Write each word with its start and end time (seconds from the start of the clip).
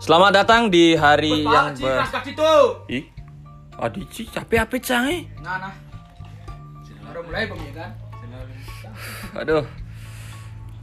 Selamat 0.00 0.32
datang 0.32 0.72
di 0.72 0.96
hari 0.96 1.44
yang 1.44 1.76
Ci, 1.76 1.84
ber... 1.84 2.08
Ih, 2.88 3.04
Adici 3.76 4.24
capek 4.24 4.64
apa 4.64 4.80
canggih? 4.80 5.28
Nah, 5.44 5.60
nah. 5.60 5.72
Baru 7.04 7.28
mulai 7.28 7.44
Bang 7.44 7.60
ya? 7.68 7.92
Aduh. 9.36 9.68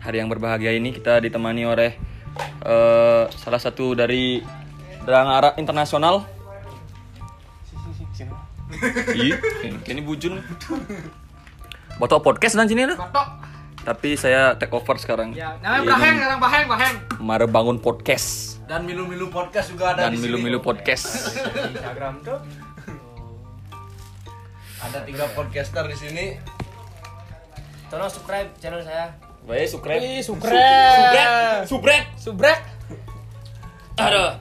Hari 0.05 0.21
yang 0.21 0.29
berbahagia 0.29 0.69
ini 0.77 0.93
kita 0.93 1.17
ditemani 1.17 1.65
oleh 1.65 1.97
eh, 2.61 3.23
salah 3.41 3.57
satu 3.57 3.97
dari 3.97 4.45
Derang 5.01 5.33
Arab 5.33 5.57
Internasional. 5.57 6.21
Ih, 9.17 9.33
ini- 9.89 10.05
bujun. 10.05 10.37
Botok 11.97 12.21
podcast 12.21 12.53
dan 12.53 12.69
sini 12.69 12.85
dah. 12.85 13.01
Batok. 13.01 13.46
Tapi 13.87 14.19
saya 14.19 14.51
take 14.59 14.75
over 14.75 14.99
sekarang. 14.99 15.31
Ya, 15.31 15.55
namanya 15.63 15.95
Baheng, 15.95 16.15
orang 16.19 16.41
Baheng, 16.43 16.65
Baheng. 16.67 16.95
Mare 17.23 17.47
bangun 17.47 17.79
podcast 17.79 18.59
Dan 18.67 18.83
milu-milu 18.83 19.31
podcast 19.31 19.71
juga 19.71 19.95
ada 19.95 20.05
dan 20.05 20.11
di 20.11 20.19
sini. 20.19 20.23
milu-milu 20.27 20.59
podcast. 20.59 21.31
Instagram 21.71 22.19
tuh 22.19 22.35
Ada 24.83 25.07
tiga 25.07 25.23
podcaster 25.31 25.87
di 25.87 25.95
sini. 25.95 26.25
tolong 27.87 28.11
subscribe 28.11 28.51
channel 28.59 28.83
saya 28.83 29.15
Baik, 29.47 29.71
subscribe. 29.71 30.03
Ih, 30.03 30.19
subrek. 30.19 30.51
Subrek, 30.51 31.29
subrek. 31.63 32.03
Subrek. 32.19 32.59
Aduh. 33.95 34.35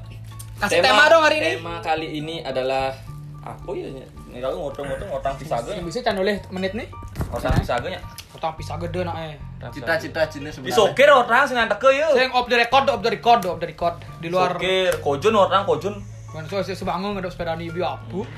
Kasih 0.59 0.83
tema 0.83 1.07
dong 1.07 1.23
hari 1.23 1.39
ini. 1.39 1.63
Tema 1.63 1.79
kali 1.79 2.19
ini 2.19 2.43
adalah 2.43 2.91
apa 3.39 3.71
ya? 3.79 3.87
Ini 4.27 4.43
kalau 4.43 4.67
ngotong-ngotong 4.67 5.11
otang 5.15 5.39
pisaga. 5.39 5.71
Yang 5.71 5.95
bisa 5.95 5.99
can 6.03 6.19
oleh 6.19 6.43
menit 6.51 6.75
nih. 6.75 6.91
Otang 7.31 7.55
pisaga 7.55 7.87
nya. 7.87 8.03
Utang 8.37 8.53
pisah 8.53 8.77
gede 8.77 9.01
nak 9.01 9.17
eh. 9.17 9.41
Cita-cita 9.73 10.29
Cina 10.29 10.53
sebenarnya. 10.53 10.77
Disokir 10.77 11.09
orang 11.09 11.49
sing 11.49 11.57
ngantek 11.57 11.81
ye. 11.97 12.07
Saya 12.13 12.29
off 12.37 12.47
the 12.47 12.57
record, 12.61 12.85
off 12.93 13.01
the 13.01 13.11
record, 13.11 13.41
off 13.49 13.57
the 13.57 13.67
record. 13.73 13.97
Di 14.21 14.29
luar. 14.29 14.61
Sokir, 14.61 14.93
kojun 15.01 15.33
orang 15.33 15.65
kojun. 15.65 15.95
Mana 16.37 16.45
so 16.53 16.61
saya 16.61 16.77
sebangun 16.77 17.17
ada 17.17 17.33
sepeda 17.33 17.57
di 17.57 17.73
biar 17.73 17.97
apu. 17.97 18.29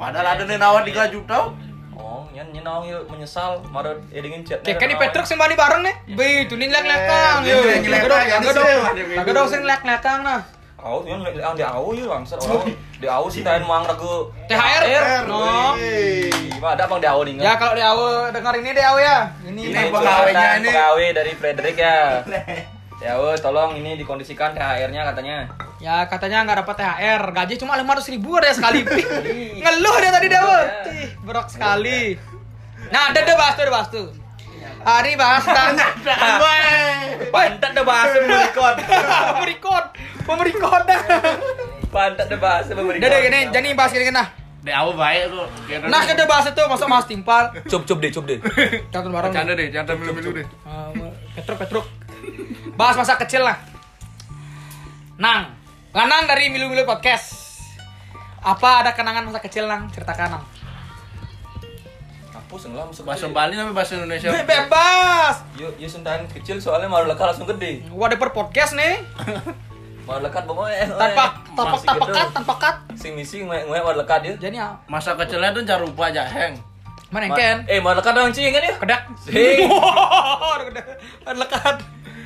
Padahal 0.00 0.40
ada 0.40 0.48
nenawat 0.48 0.88
3 0.88 1.12
juta. 1.12 1.52
Oh, 1.92 2.24
nyen 2.32 2.48
nyen 2.56 2.64
ye 2.88 2.96
menyesal 3.12 3.60
marut 3.68 4.00
ya 4.08 4.24
dingin 4.24 4.40
chat. 4.48 4.64
Kayak 4.64 4.80
kan 4.80 4.88
di 4.88 4.96
Petruk 4.96 5.24
sing 5.28 5.36
bani 5.36 5.52
bareng 5.52 5.84
nih. 5.84 5.94
Be, 6.16 6.48
itu 6.48 6.56
nih 6.56 6.72
lek 6.72 6.84
lekang. 6.88 7.38
Eh, 7.44 7.52
Yo, 7.52 7.58
lek-lekan 7.68 8.08
laga 8.08 8.36
di 8.40 9.02
dong. 9.20 9.36
dong 9.36 9.48
sing 9.52 9.62
lek 9.62 9.84
lekang 9.84 10.24
nah. 10.24 10.40
Au, 10.82 10.98
nyen 11.06 11.22
lek 11.22 11.38
di 11.38 11.62
au 11.62 11.94
ye 11.94 12.02
bangsat. 12.02 12.42
Oh, 12.42 12.66
di 12.98 13.06
au 13.06 13.30
sih 13.30 13.46
tain 13.46 13.62
mang 13.62 13.86
ragu. 13.86 14.34
THR. 14.50 15.30
No. 15.30 15.78
Gimana 15.78 16.74
ada 16.74 16.90
Bang 16.90 16.98
di 16.98 17.06
au 17.06 17.22
nih? 17.22 17.38
Ya 17.38 17.54
kalau 17.54 17.78
di 17.78 17.84
awal 17.86 18.34
dengar 18.34 18.54
ini 18.58 18.74
di 18.74 18.82
awal 18.82 18.98
ya. 18.98 19.18
Ini, 19.46 19.62
Ini 19.70 19.94
Bang. 19.94 20.02
pegawainya 20.02 20.48
ini. 20.58 20.68
Pegawai 20.74 21.06
dari 21.14 21.32
Frederick 21.38 21.78
ya. 21.78 22.26
Ya, 23.02 23.18
we, 23.18 23.34
tolong 23.38 23.74
ini 23.78 23.98
dikondisikan 23.98 24.54
THR-nya 24.54 25.02
katanya. 25.10 25.50
Ya 25.82 26.06
katanya 26.06 26.46
nggak 26.46 26.62
dapat 26.62 26.76
THR, 26.78 27.22
gaji 27.34 27.54
cuma 27.58 27.74
lima 27.74 27.98
ratus 27.98 28.10
ribu 28.14 28.38
ada 28.38 28.54
sekali. 28.54 28.86
Ngeluh 29.62 29.96
dia 29.98 30.10
tadi. 30.14 30.26
Ih, 30.30 31.10
Berok 31.26 31.50
sekali. 31.50 32.14
Nah, 32.94 33.10
ada 33.10 33.18
deh 33.22 33.34
bahas 33.34 33.54
tuh, 33.58 33.70
bahas 33.70 33.88
tuh. 33.90 34.06
Hari 34.82 35.14
bahas 35.14 35.42
tentang 35.46 35.78
Pantat 37.30 37.70
dah 37.74 37.84
bahasa 37.86 38.18
memerikot. 38.18 38.76
pemerikot, 38.82 39.84
pemerikot 40.22 40.82
dah. 40.84 41.00
Pantat 41.88 42.26
dah 42.26 42.38
bahasa 42.38 42.72
memerikot. 42.72 43.04
Udah 43.04 43.08
deh 43.10 43.20
gini, 43.22 43.40
jadi 43.50 43.68
bahas 43.74 43.90
gini 43.92 44.08
nah. 44.08 44.28
Di 44.62 44.70
awal 44.70 44.94
baik 44.94 45.26
kok. 45.26 45.48
Nah 45.90 46.02
kita 46.06 46.22
bahas 46.24 46.46
itu 46.46 46.62
masuk 46.62 46.86
mas 46.86 47.06
timpal. 47.10 47.50
Coba 47.66 47.82
coba 47.82 47.98
deh, 47.98 48.10
coba 48.14 48.26
deh. 48.30 48.38
Jangan 48.94 49.10
bareng. 49.10 49.32
Canda 49.34 49.52
deh, 49.58 49.68
jangan 49.68 49.98
milu-milu 49.98 50.30
deh. 50.38 50.46
Eh, 50.46 51.12
Petruk, 51.34 51.58
Petruk. 51.58 51.86
Bahas 52.78 52.94
masa 52.94 53.18
kecil 53.18 53.42
lah. 53.42 53.58
Nang, 55.18 55.50
Lanang 55.92 56.24
dari 56.24 56.48
Milu 56.48 56.72
Milu 56.72 56.88
Podcast. 56.88 57.36
Apa 58.40 58.80
ada 58.80 58.96
kenangan 58.96 59.28
masa 59.28 59.42
kecil 59.42 59.68
Nang? 59.68 59.90
Ceritakan 59.90 60.38
Nang. 60.38 60.44
Hapus 62.32 62.70
enggak 62.70 62.84
masuk 62.88 63.04
Bahasa 63.04 63.26
Bali 63.28 63.54
tapi 63.58 63.72
bahasa 63.74 63.92
Indonesia. 63.98 64.30
Be- 64.30 64.46
Bebas. 64.46 65.44
Yuk, 65.58 65.74
yuk 65.76 65.90
sundahan 65.90 66.24
kecil 66.30 66.56
soalnya 66.56 66.86
mau 66.86 67.02
lekat 67.02 67.28
langsung 67.28 67.44
gede. 67.44 67.84
Wadah 67.90 68.16
per 68.16 68.30
podcast 68.30 68.72
nih. 68.72 69.02
Mau 70.02 70.18
lekat 70.18 70.42
pokoknya. 70.42 70.86
Tanpa 70.90 71.24
tanpa 71.54 71.76
gitu. 71.78 72.12
kat, 72.12 72.28
tanpa 72.32 72.54
kat. 72.56 72.76
Sing 72.94 73.12
misi 73.12 73.40
ngue 73.40 73.58
ngue 73.62 73.78
mau 73.78 73.94
lekat 73.94 74.18
dia. 74.20 74.34
Jadi 74.40 74.56
ya, 74.56 74.74
Masa 74.86 75.14
kecilnya 75.14 75.50
tuh 75.50 75.62
jangan 75.62 75.86
lupa 75.86 76.10
jaheng. 76.10 76.54
mana 77.08 77.28
Ma- 77.28 77.36
yang 77.36 77.36
ken? 77.36 77.56
Eh, 77.68 77.78
mau 77.78 77.92
lekat 77.92 78.12
dong 78.12 78.32
cing 78.32 78.48
kan 78.50 78.62
ya? 78.62 78.74
Kedak. 78.74 79.02
Sing. 79.20 79.68
Ada 81.28 81.36
lekat. 81.36 81.76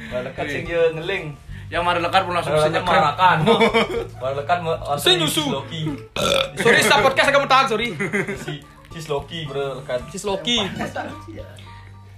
Mau 0.09 0.21
lekat 0.23 0.45
sing 0.47 0.65
ye 0.65 0.81
ngeling. 0.95 1.25
Yang 1.67 1.83
mari 1.83 1.99
lekat 1.99 2.23
pun 2.23 2.33
langsung 2.33 2.55
nyekrem. 2.55 2.87
marakan. 2.87 3.37
Mau 4.23 4.31
lekat 4.33 4.59
mau 4.63 4.79
Sing 4.97 5.19
nyusu. 5.19 5.51
Loki. 5.51 5.91
Sorry, 6.63 6.79
sa 6.81 7.03
podcast 7.03 7.29
agak 7.29 7.43
mau 7.43 7.51
tahan, 7.51 7.67
sorry. 7.67 7.91
Si 8.39 8.63
Cis 8.89 9.11
Loki 9.11 9.45
bro 9.45 9.83
lekat. 9.83 9.99
Sis 10.09 10.23
Loki. 10.23 10.63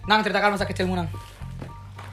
Nang 0.04 0.20
ceritakan 0.20 0.52
masa 0.52 0.68
kecilmu 0.68 0.92
Nang. 0.94 1.08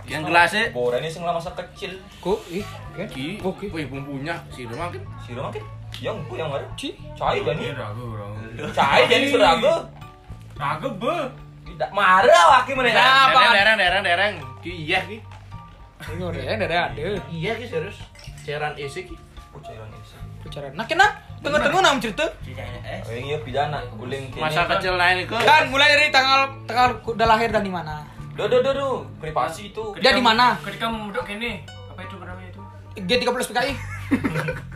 Yang 0.06 0.22
gelasnya 0.30 0.64
Bora 0.70 0.98
ini 1.02 1.10
sing 1.10 1.26
lah 1.26 1.34
masa 1.34 1.50
kecil. 1.58 1.98
Ku, 2.22 2.38
ih, 2.54 2.62
kan? 2.94 3.10
Ki, 3.10 3.42
Oke. 3.42 3.66
wih 3.74 3.90
punya 3.90 4.38
si 4.54 4.70
Roma 4.70 4.94
kan. 4.94 5.02
Si 5.26 5.34
Roma 5.34 5.50
kan? 5.50 5.64
Yang 5.98 6.18
bu 6.28 6.34
yang 6.36 6.50
mana? 6.52 6.66
Ci. 6.76 6.94
Cai 7.16 7.40
jadi. 7.42 7.66
ragu, 7.74 8.06
ragu. 8.14 8.38
Cai 8.76 9.02
jadi 9.08 9.26
suraga. 9.32 9.88
Ragu 10.60 10.90
be. 11.00 11.16
Tidak 11.66 11.90
marah 11.92 12.44
waki 12.56 12.72
mana? 12.78 12.90
Ya, 12.94 13.04
Apa? 13.32 13.40
Dereng, 13.56 13.56
dereng, 13.56 13.78
dereng, 13.80 14.04
dereng. 14.04 14.34
Ki 14.62 14.72
iya 14.72 15.00
ki. 15.08 15.18
Ini 16.06 16.22
udah 16.22 16.42
ya, 16.44 16.54
ada 16.60 16.78
ada. 16.92 17.04
Iya 17.32 17.52
ki 17.58 17.66
serius. 17.66 17.98
Cairan 18.46 18.78
isi 18.78 19.10
ki. 19.10 19.16
Oh, 19.56 19.60
cairan 19.64 19.90
isi. 19.98 20.16
Bicara. 20.46 20.70
Nah, 20.78 20.86
kena 20.86 21.10
tengah-tengah 21.42 21.82
nang 21.82 21.98
cerita. 21.98 22.30
Oh, 22.30 23.12
yang 23.12 23.26
iya 23.26 23.38
pidana 23.42 23.82
guling. 23.98 24.30
Masa 24.38 24.70
kecil 24.78 24.94
lain 24.94 25.26
itu. 25.26 25.34
Dan 25.34 25.74
mulai 25.74 25.90
dari 25.90 26.14
tanggal 26.14 26.54
tanggal 26.70 27.02
udah 27.02 27.26
lahir 27.26 27.50
dan 27.50 27.66
di 27.66 27.74
mana? 27.74 28.06
Duh, 28.36 28.52
duh, 28.52 28.60
duh, 28.60 28.74
duh. 28.76 28.96
Privasi 29.24 29.72
itu. 29.72 29.84
Dia 30.04 30.12
di 30.12 30.20
mana? 30.20 30.60
ketika 30.60 30.92
memuduk 30.92 31.24
ini 31.32 31.64
apa 31.96 32.04
itu 32.04 32.16
namanya 32.20 32.52
itu 32.52 32.62
G30 33.08 33.44
PKI. 33.52 33.74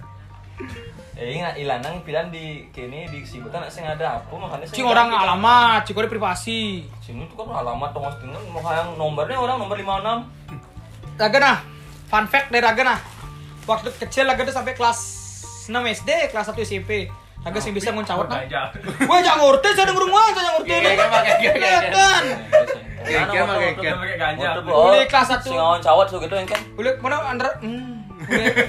Eh, 1.19 1.35
ingat 1.35 1.59
ilanang 1.59 1.99
pilihan 2.07 2.31
di 2.31 2.63
kini 2.71 3.03
di 3.11 3.27
sibutan 3.27 3.67
sing 3.67 3.83
ada 3.83 4.23
apa 4.23 4.31
makanya 4.39 4.71
Cing 4.71 4.87
orang 4.87 5.11
alamat, 5.11 5.83
cing 5.83 5.91
orang 5.99 6.07
privasi. 6.07 6.87
Sini 7.03 7.27
tuh 7.27 7.43
kan 7.43 7.59
alamat 7.59 7.91
Thomas 7.91 8.15
Dengan 8.23 8.39
mau 8.47 8.63
yang 8.71 8.95
nomornya 8.95 9.35
orang 9.35 9.59
nomor 9.59 9.75
56. 9.75 11.19
Raga 11.19 11.37
nah, 11.43 11.57
fun 12.07 12.23
fact 12.23 12.55
dari 12.55 12.63
Raga 12.63 12.83
nah. 12.87 12.99
Waktu 13.67 13.91
kecil 13.99 14.31
Raga 14.31 14.47
tuh 14.47 14.55
sampai 14.55 14.71
kelas 14.79 14.99
6 15.67 15.75
SD, 15.75 16.31
kelas 16.31 16.55
1 16.55 16.63
SMP. 16.63 17.11
Raga 17.43 17.59
sih 17.59 17.75
bisa 17.75 17.91
nguncawat 17.91 18.31
nah. 18.31 18.39
Wah, 19.03 19.19
jangan 19.19 19.43
ngurti, 19.43 19.75
saya 19.75 19.91
denger 19.91 20.03
rumah, 20.07 20.23
saya 20.31 20.55
ngurti. 20.55 20.71
Iya, 20.71 20.79
iya, 20.87 21.07
pakai, 21.11 21.33
iya, 21.43 21.51
iya, 21.51 21.67
iya. 21.67 21.79
Kan. 21.91 22.23
Pakai 22.99 23.75
kayak. 23.79 23.95
pakai 23.95 24.17
ganja 24.19 24.47
Oh, 24.67 24.91
Mulai 24.91 25.07
kelas 25.07 25.27
satu. 25.31 25.49
Sing 25.55 25.59
awan 25.59 25.79
cawat 25.79 26.05
so 26.11 26.19
gitu 26.19 26.35
yang 26.35 26.49
kan. 26.49 26.59
Boleh 26.75 26.93
mana 26.99 27.23
under 27.31 27.49
hmm. 27.63 27.99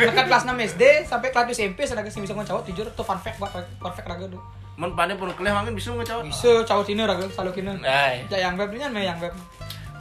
Dekat 0.07 0.25
kelas 0.31 0.47
6 0.47 0.55
SD 0.77 0.83
sampai 1.05 1.29
kelas 1.35 1.51
2 1.51 1.59
SMP 1.59 1.79
Raga 1.83 2.09
sih 2.09 2.23
bisa 2.23 2.33
nguncawat 2.39 2.63
jujur 2.71 2.87
tuh 2.95 3.03
fun 3.03 3.19
fact 3.19 3.43
buat 3.43 3.51
fun 3.51 3.93
fact 3.93 4.07
Raga 4.07 4.31
tuh. 4.31 4.41
Men 4.79 4.97
pane 4.97 5.13
pun 5.19 5.29
kelih 5.35 5.53
mungkin 5.53 5.75
bisa 5.77 5.93
ngecawat. 5.93 6.25
Bisa 6.25 6.63
cawat 6.65 6.87
ini 6.89 7.03
Raga, 7.05 7.27
selalu 7.29 7.51
kini. 7.61 7.83
Ya 7.85 8.39
yang 8.49 8.55
web 8.57 8.71
ini 8.73 8.87
mah 8.89 9.03
yang 9.03 9.19
web. 9.19 9.35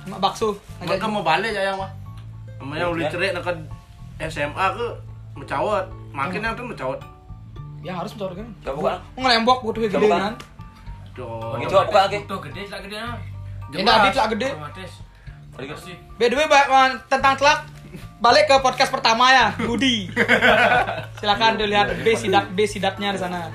Cuma 0.06 0.22
bakso. 0.22 0.56
mereka 0.80 1.10
mau 1.10 1.26
balik 1.26 1.52
ya 1.52 1.74
yang 1.74 1.78
mah. 1.82 1.92
Namanya 2.62 2.88
uli 2.88 3.04
cerik 3.10 3.36
dekat 3.36 3.58
SMA 4.30 4.66
ke 4.78 4.88
mencawat. 5.36 5.86
Makin 6.14 6.40
yang 6.46 6.56
tuh 6.56 6.66
mencawat. 6.70 7.00
Ya 7.84 7.98
harus 7.98 8.16
mencawat 8.16 8.40
kan. 8.40 8.48
Gak 8.64 8.76
buka. 8.78 8.94
Ngelembok 9.20 9.60
butuh 9.66 9.82
gede 9.90 10.08
kan. 10.08 10.36
Bagi 11.20 11.66
coba 11.68 11.84
buka 11.90 12.00
lagi. 12.08 12.18
tuh 12.24 12.40
gede 12.40 12.62
celak 12.70 12.88
gede 12.88 12.98
Ini 13.74 13.86
adit 13.86 14.16
lah 14.18 14.28
gede. 14.32 14.50
By 16.20 16.28
the 16.32 16.36
way, 16.40 16.48
tentang 17.12 17.36
telak 17.36 17.68
balik 18.20 18.46
ke 18.48 18.56
podcast 18.64 18.92
pertama 18.92 19.32
ya, 19.32 19.46
Budi. 19.60 20.08
Silakan 21.20 21.60
dilihat 21.60 22.00
B 22.04 22.16
sidat 22.16 22.52
B 22.56 22.64
sidatnya 22.64 23.16
di 23.16 23.20
sana. 23.20 23.52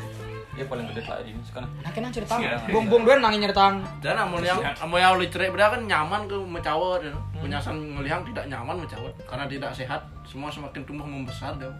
Dia 0.54 0.70
paling 0.70 0.86
gede 0.94 1.02
lah 1.10 1.18
ini 1.26 1.42
sekarang. 1.42 1.66
Nah, 1.82 1.90
kena 1.90 2.08
cerita. 2.14 2.38
Bung 2.70 2.86
bung 2.86 3.02
duen 3.02 3.18
nangin 3.18 3.42
cerita. 3.42 3.82
Dan 3.98 4.14
amun 4.14 4.44
yang 4.46 4.62
amun 4.78 4.98
yang 5.02 5.18
uli 5.18 5.26
cerik 5.26 5.50
berarti 5.50 5.80
kan 5.80 5.82
nyaman 5.82 6.30
ke 6.30 6.36
mencawat 6.38 7.02
ya. 7.02 7.14
Penyasan 7.42 7.74
ngeliang 7.98 8.22
tidak 8.22 8.46
nyaman 8.46 8.86
mencawat 8.86 9.12
karena 9.26 9.44
tidak 9.50 9.70
sehat. 9.74 10.00
Semua 10.22 10.52
semakin 10.54 10.86
tumbuh 10.86 11.02
membesar 11.02 11.58
deh. 11.58 11.72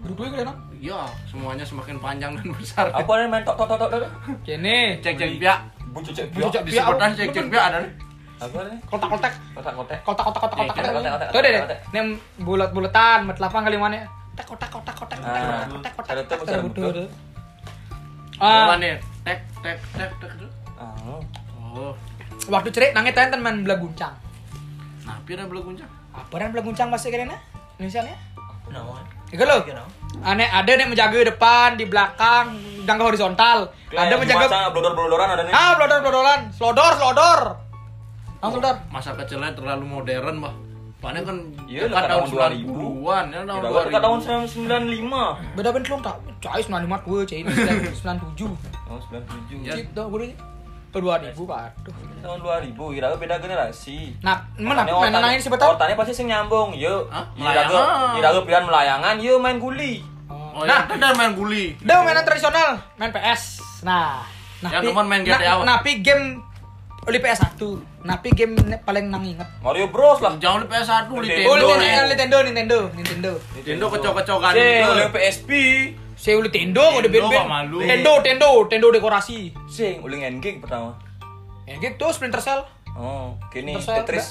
Duduk 0.00 0.32
dulu 0.32 0.42
kan. 0.42 0.56
Iya, 0.80 1.00
semuanya 1.28 1.64
semakin 1.64 1.96
panjang 2.00 2.32
dan 2.32 2.46
besar. 2.56 2.88
Apa 2.88 3.10
nih 3.20 3.28
main 3.28 3.44
tok 3.44 3.56
tok 3.60 3.76
tok 3.76 3.88
tok. 3.92 4.00
Kene. 4.42 4.96
Cek 5.04 5.14
cek 5.14 5.30
pihak. 5.36 5.60
Bucu 5.92 6.10
cek 6.10 6.26
Bucu 6.32 6.48
cek 6.48 6.62
pihak. 6.64 6.84
sebutan 6.86 7.10
cek 7.12 7.28
cek 7.30 7.44
pihak 7.52 7.64
ada 7.68 7.78
nih. 7.84 7.92
Apa 8.40 8.58
nih? 8.64 8.76
Kotak-kotak. 8.88 9.32
Kotak-kotak. 9.52 9.98
Kotak-kotak 10.00 10.40
kotak-kotak. 10.40 10.74
Kotak, 10.80 11.12
kotak, 11.12 11.28
Tuh 11.28 11.40
deh 11.44 11.50
kotak. 11.60 11.78
Nem 11.92 12.06
bulat-bulatan, 12.40 13.18
mat 13.28 13.36
lapang 13.36 13.62
kali 13.68 13.76
mana? 13.76 14.08
Kotak 14.40 14.46
kotak 14.48 14.68
kotak 14.72 14.94
kotak 14.96 15.18
kotak 15.20 15.68
kotak 15.68 15.92
kotak. 15.92 16.12
tuh, 16.24 16.36
cara 16.48 16.60
Betul, 16.64 16.68
betul. 16.72 16.88
betul. 16.88 17.06
Ah, 18.40 18.72
Ah, 18.72 18.76
nih. 18.80 18.96
Tek 19.20 19.38
tek 19.60 19.76
tek 19.92 20.10
tek. 20.16 20.32
tek. 20.32 20.50
Ah. 20.80 21.20
Oh. 21.70 21.92
waktu 22.48 22.72
cerik 22.72 22.96
nangis 22.96 23.12
tenten 23.12 23.44
main 23.44 23.60
belaguncang. 23.60 24.16
Nah, 25.04 25.20
pira 25.28 25.44
bela 25.44 25.60
guncang. 25.60 25.86
Apa 26.10 26.34
dan 26.40 26.50
belaguncang 26.50 26.88
bahasa 26.88 27.12
kira 27.12 27.28
Indonesia 27.76 28.00
nya? 28.00 28.16
Apa 28.72 29.04
Iku 29.30 29.42
lo. 29.46 29.58
Aneh 30.20 30.48
ada 30.50 30.70
nih 30.74 30.84
menjaga 30.84 31.16
depan, 31.22 31.78
di 31.80 31.86
belakang, 31.86 32.58
jangka 32.84 33.04
horizontal. 33.06 33.72
Ada 33.88 34.14
menjaga 34.18 34.68
blodor-blodoran 34.74 35.28
ada 35.32 35.42
nih. 35.46 35.52
Ah, 35.54 35.78
blodor 35.78 35.98
blodoran, 36.02 36.40
slodor, 36.52 36.92
slodor. 36.98 37.40
Langsung 38.40 38.62
dor. 38.64 38.76
Masa 38.88 39.12
kecilnya 39.14 39.52
terlalu 39.52 39.84
modern, 39.84 40.40
Bah. 40.40 40.54
Soalnya 41.00 41.24
kan 41.24 41.36
Iya, 41.64 41.88
dekat 41.88 42.12
tahun 42.12 42.28
tahun 42.28 42.52
90-an, 42.60 43.24
ya 43.32 43.40
tahun 43.48 43.60
Kita 43.64 43.88
kan 43.88 44.02
tahun 44.04 44.18
2000. 44.20 44.52
95. 44.52 45.56
Beda 45.56 45.68
ben 45.72 45.82
belum 45.84 46.00
tak. 46.04 46.16
Cai 46.44 46.60
95 46.60 47.08
gue, 47.08 47.20
cai 47.24 47.38
ini 47.40 47.50
97. 47.56 48.52
Oh, 48.90 48.98
97. 49.08 49.64
Ya. 49.64 49.74
Gitu 49.80 50.02
gue. 50.02 50.28
Oh, 50.90 50.98
2000, 50.98 51.38
Waduh. 51.38 51.94
Tahun 52.20 52.38
2000, 52.38 52.74
kira 52.90 53.14
beda 53.14 53.38
generasi. 53.38 54.18
Nah, 54.20 54.42
mana 54.56 54.82
main 54.82 54.90
otaknya- 54.92 55.22
nangin 55.22 55.40
sebentar. 55.40 55.70
Otaknya 55.70 55.94
pasti 55.94 56.12
sing 56.12 56.26
nyambung. 56.26 56.74
Iraga, 56.74 57.30
Melayangan. 57.32 58.18
iraga 58.18 58.40
pilihan 58.42 58.64
melayangan, 58.66 59.14
yuk 59.16 59.38
main 59.38 59.56
guli. 59.56 60.02
Oh, 60.26 60.66
nah, 60.66 60.84
ya, 60.84 60.98
udah 60.98 61.10
main 61.14 61.32
guli. 61.32 61.78
Udah 61.78 62.02
mainan 62.02 62.22
tradisional, 62.22 62.70
main 62.96 63.08
PS. 63.08 63.62
Nah, 63.80 64.26
Yang 64.60 64.82
pi- 64.82 64.88
teman 64.90 65.06
main 65.06 65.22
GTA 65.22 65.56
nah? 65.56 65.78
Napi 65.78 66.02
game 66.02 66.42
oli 67.00 67.18
PS1. 67.18 67.56
Napi 68.02 68.28
game 68.30 68.52
paling 68.82 69.06
nang 69.06 69.22
inget. 69.22 69.46
Mario 69.62 69.88
Bros 69.88 70.18
lah. 70.18 70.36
Jangan 70.36 70.60
di 70.60 70.68
PS1, 70.68 71.06
Nintendo. 71.06 71.16
Nintendo. 71.16 71.48
Oh, 71.48 71.56
Nintendo. 71.56 72.02
Nintendo, 72.04 72.36
Nintendo, 72.42 72.78
Nintendo. 72.92 73.32
Nintendo 73.54 73.84
kecok-kecokan 73.88 74.52
Cek, 74.52 74.66
gitu. 74.76 75.04
PSP. 75.08 75.50
Saya 76.20 76.36
uli 76.36 76.52
ben-ben. 76.52 76.76
kok 77.32 77.48
malu. 77.48 77.80
Nintendo, 77.80 78.20
Nintendo, 78.20 78.48
Nintendo 78.60 78.86
dekorasi. 78.92 79.56
Sing, 79.64 80.04
uling 80.04 80.20
Endgame 80.20 80.60
pertama. 80.60 81.00
Ya 81.64 81.80
gitu, 81.80 82.12
Splinter 82.12 82.44
Cell. 82.44 82.60
Oh, 82.92 83.40
kini 83.48 83.72
Splinter 83.72 83.80
Cell, 83.80 84.04
Tetris. 84.04 84.26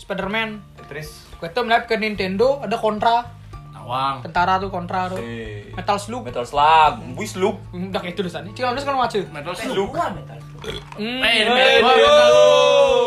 Spiderman. 0.00 0.64
Tetris. 0.74 1.28
Kita 1.36 1.60
melihat 1.60 1.84
ke 1.84 2.00
Nintendo 2.00 2.64
ada 2.64 2.80
Contra, 2.80 3.28
Tawang. 3.68 4.24
tentara 4.24 4.56
tuh 4.56 4.72
Contra 4.72 5.12
tuh. 5.12 5.20
Eh, 5.20 5.76
Metal 5.76 6.00
Slug. 6.00 6.24
Metal 6.24 6.48
Slug, 6.48 7.04
Wii 7.12 7.28
Slug. 7.28 7.56
Udah 7.68 8.00
kayak 8.00 8.16
itu. 8.16 8.24
Cik 8.24 8.64
Lalu 8.64 8.80
sekarang 8.80 9.00
macet. 9.04 9.28
Metal 9.28 9.52
Slug. 9.52 9.76
Slug. 9.76 9.92
Hmm, 10.96 11.20
Eh, 11.20 11.32
eh, 11.36 11.44
Metal 11.44 11.60
eh, 11.60 11.80
Slug. 11.84 13.05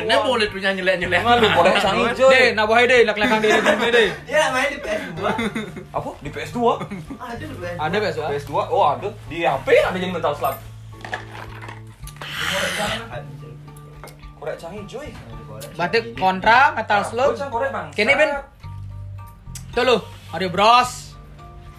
Antar 0.00 0.06
PS1. 0.06 0.18
Ini 0.18 0.26
boleh 0.26 0.46
tuh 0.50 0.60
nyanyi-nyanyi. 0.64 1.04
Emang 1.10 1.36
lu 1.38 1.48
boleh 1.54 1.72
sangi 1.78 2.02
Deh, 2.02 2.14
coy. 2.18 2.44
nah 2.56 2.64
bahaya 2.66 2.86
deh, 2.90 3.00
lek-lekan 3.06 3.38
deh, 3.38 3.50
deh, 3.54 3.90
deh. 3.94 4.08
Ya 4.26 4.50
main 4.50 4.68
di 4.72 4.78
PS2. 4.82 5.20
Apa? 5.94 6.10
Di 6.18 6.30
PS2? 6.34 6.58
Ada 7.20 7.44
di 7.44 7.54
PS2. 7.54 7.78
Ada 7.78 7.96
biasa. 8.00 8.20
PS2? 8.34 8.52
Oh, 8.72 8.84
ada. 8.88 9.08
Di 9.30 9.38
HP 9.46 9.66
ada 9.78 9.96
jadi 9.96 10.12
Metal 10.12 10.34
Slug. 10.34 10.56
Korek 14.40 14.56
canggih 14.60 14.82
coy. 14.88 15.08
Berarti 15.78 15.98
Contra, 16.18 16.58
Metal 16.74 17.00
Slug. 17.06 17.32
Kini 17.94 18.12
Ben. 18.12 18.30
Tuh 19.74 19.82
lu, 19.82 19.96
Mario 20.30 20.48
Bros. 20.50 20.90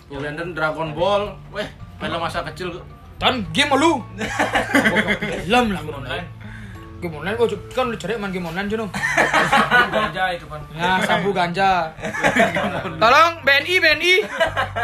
Brandon 0.10 0.50
Dragon 0.54 0.90
Ball. 0.94 1.24
Weh, 1.52 1.68
film 1.98 2.20
masa 2.20 2.46
kecil. 2.52 2.82
Dan 3.16 3.48
game 3.56 3.72
lu. 3.80 4.04
Film 5.48 5.72
lah 5.72 5.82
online. 5.88 6.28
Game 7.06 7.22
online 7.22 7.38
gua 7.38 7.46
kan 7.70 7.86
lu 7.86 7.98
cari 8.02 8.18
main 8.18 8.34
game 8.34 8.50
online 8.50 8.66
Juno. 8.66 8.90
Ganja 9.94 10.24
itu 10.34 10.46
kan. 10.50 10.58
Nah, 10.74 10.98
sabu 11.06 11.30
ganja. 11.30 11.94
Tolong 12.98 13.46
BNI, 13.46 13.74
BNI. 13.78 14.14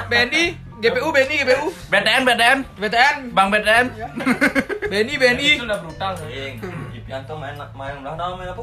BNI, 0.05 0.43
GPU, 0.77 1.09
BNI, 1.09 1.35
GPU. 1.41 1.65
BTN, 1.89 2.21
BTN. 2.21 2.57
BTN, 2.77 3.15
Bang 3.33 3.49
BTN. 3.49 3.85
BNI, 4.85 5.13
BNI. 5.17 5.49
Itu 5.57 5.65
udah 5.65 5.79
brutal. 5.81 6.13
Sing, 6.21 6.61
Ipianto 6.93 7.33
main 7.41 7.57
main 7.73 7.97
ulah 7.97 8.13
nama 8.13 8.37
main 8.37 8.53
apa? 8.53 8.61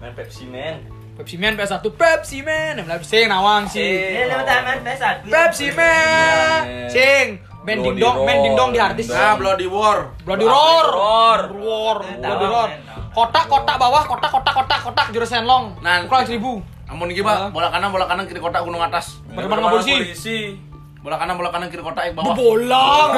Main 0.00 0.12
Pepsi 0.16 0.48
Man. 0.48 0.80
Pepsi 1.20 1.36
Man 1.36 1.60
PS1, 1.60 1.84
Pepsi 1.84 2.40
Man. 2.40 2.80
Yang 2.80 2.88
lebih 2.88 3.06
sing 3.06 3.28
nawang 3.28 3.68
sih. 3.68 4.16
Ini 4.16 4.32
nama 4.32 4.48
taman 4.48 4.80
PS1. 4.80 5.28
Pepsi 5.28 5.68
Man. 5.76 6.88
Sing. 6.88 7.26
Main 7.64 7.80
Bloody 7.80 7.96
dingdong, 7.96 8.16
main 8.28 8.36
Roar. 8.36 8.44
dingdong 8.44 8.70
di 8.76 8.78
harddisk. 8.78 9.08
Nah, 9.08 9.40
Bloody 9.40 9.64
War. 9.64 10.12
Bloody 10.20 10.44
roar. 10.44 10.84
Roar. 10.84 11.40
Roar. 11.48 11.96
Eh, 12.04 12.20
Bloody 12.20 12.44
roar. 12.44 12.68
Kotak, 13.14 13.46
kotak 13.46 13.76
bawah, 13.78 14.02
kotak, 14.10 14.30
kotak, 14.34 14.54
kotak, 14.58 14.80
kotak, 14.82 15.06
jurus 15.14 15.30
senlong. 15.30 15.78
Nah. 15.78 16.02
Ukuran 16.02 16.26
seribu. 16.26 16.58
Amun 16.90 17.14
iki, 17.14 17.22
Pak. 17.22 17.54
Bola 17.54 17.70
kanan, 17.70 17.94
bola 17.94 18.10
kanan 18.10 18.26
kiri 18.26 18.42
kotak 18.42 18.66
gunung 18.66 18.82
atas. 18.82 19.22
Bagaimana 19.30 19.62
sama 19.62 19.70
polisi? 19.78 20.58
Bola 20.98 21.16
kanan, 21.16 21.38
bola 21.38 21.54
kanan 21.54 21.70
kiri 21.70 21.82
kotak 21.86 22.10
yang 22.10 22.18
bawah. 22.18 22.34
Bulat 22.42 23.10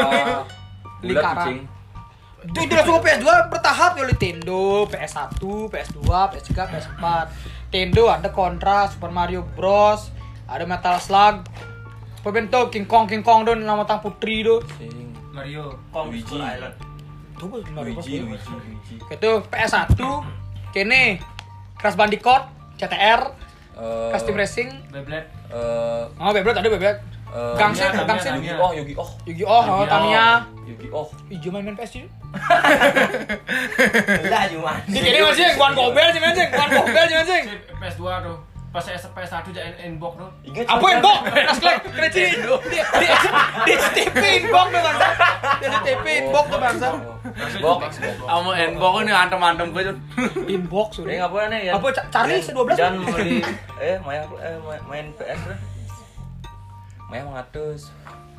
Lingkaran. 1.00 1.37
kucing. 1.40 1.58
Itu 2.46 2.58
itu 2.62 2.72
langsung 2.78 3.02
ke 3.02 3.10
PS2 3.10 3.26
bertahap 3.50 3.93
ya 3.98 4.04
Nintendo, 4.06 4.87
PS1, 4.87 5.40
PS2, 5.72 6.00
PS3, 6.06 6.50
PS4. 6.54 7.04
Nintendo 7.75 8.02
ada 8.12 8.28
Contra, 8.31 8.87
Super 8.87 9.10
Mario 9.10 9.43
Bros, 9.43 10.14
ada 10.46 10.62
Metal 10.62 10.94
Slug. 11.02 11.43
Apa 12.22 12.28
bentuk 12.31 12.70
King 12.70 12.87
Kong 12.87 13.10
King 13.10 13.26
Kong 13.26 13.43
don 13.46 13.58
nama 13.62 13.82
tang 13.82 13.98
putri 13.98 14.46
do. 14.46 14.62
Sing. 14.78 15.10
Mario. 15.34 15.75
Kong 15.90 16.14
Luigi. 16.14 16.38
Island. 16.38 16.95
Luigi, 17.36 17.70
Luigi, 17.72 18.14
Luigi. 18.24 18.96
Itu 19.06 19.30
PS1, 19.46 19.92
kene 20.70 21.20
Crash 21.76 21.94
Bandicoot, 21.94 22.42
CTR, 22.76 23.20
Eh, 23.76 24.08
Custom 24.08 24.40
Racing. 24.40 24.72
Beyblade. 24.88 25.28
eh, 25.52 26.02
Oh, 26.16 26.32
Beyblade 26.32 26.64
ada 26.64 26.70
Beyblade. 26.72 26.96
eh, 27.28 27.54
Gangster, 27.60 27.92
Tamiya, 27.92 28.08
Gangster. 28.08 28.32
Tamiya. 28.32 28.56
Yugi 28.56 28.56
oh, 28.56 28.70
Yugi 28.72 28.94
oh. 28.96 29.08
Yu-Gi-Oh, 29.28 29.52
oh, 29.52 29.64
Yu-Gi-Oh. 29.68 29.84
Tamiya. 29.84 30.26
Yugi 30.64 30.88
oh. 30.88 31.06
Ijo 31.28 31.48
main-main 31.52 31.76
PS 31.76 31.92
juga. 31.92 32.08
Lah 34.32 34.42
cuma. 34.56 34.72
Di 34.88 34.96
kene 34.96 35.18
masih 35.20 35.46
Guan 35.60 35.72
Gobel 35.76 36.08
sih 36.08 36.20
anjing, 36.20 36.48
Guan 36.48 36.70
Gobel 36.72 37.04
sih 37.04 37.16
anjing. 37.20 37.44
Si 37.52 37.56
PS2 37.76 38.00
tuh. 38.24 38.36
Pas 38.76 38.84
PS 38.84 39.08
PS1 39.08 39.56
aja 39.56 39.62
inbox 39.82 40.20
tuh. 40.20 40.28
Ingat 40.44 40.69
Apa 40.69 40.84
yang 40.87 41.00
bok? 41.00 41.19
Nas 41.32 41.56
klek, 41.56 41.81
kena 41.87 42.08
ciri. 42.12 42.28
Di 42.44 42.76
di 42.76 43.08
di 43.64 43.73
STP 43.75 44.20
inbox 44.38 44.67
tuh 44.69 44.81
bangsa. 44.82 45.06
Di 45.56 45.67
STP 45.67 46.06
inbox 46.20 46.44
tuh 46.46 46.61
bangsa. 46.61 46.88
Xbox. 47.26 47.81
Kamu 48.20 48.50
handball 48.52 49.00
ini 49.00 49.12
antem-antem 49.12 49.73
gue. 49.73 49.82
Jun. 49.82 49.96
Inbox 50.46 50.88
Eh 50.99 51.02
udah. 51.02 51.17
ngapa 51.25 51.37
nih 51.49 51.61
ya? 51.64 51.73
Apa 51.73 51.87
Ca- 51.90 52.06
Charlie 52.11 52.37
se-12? 52.38 52.69
Dan 52.75 53.00
beli 53.02 53.40
eh 53.78 53.96
Maya 53.99 54.28
eh 54.37 54.56
main- 54.61 54.84
main 54.84 55.06
PS 55.14 55.40
lah. 55.46 55.58
Maya 57.06 57.22
mengatus. 57.25 57.81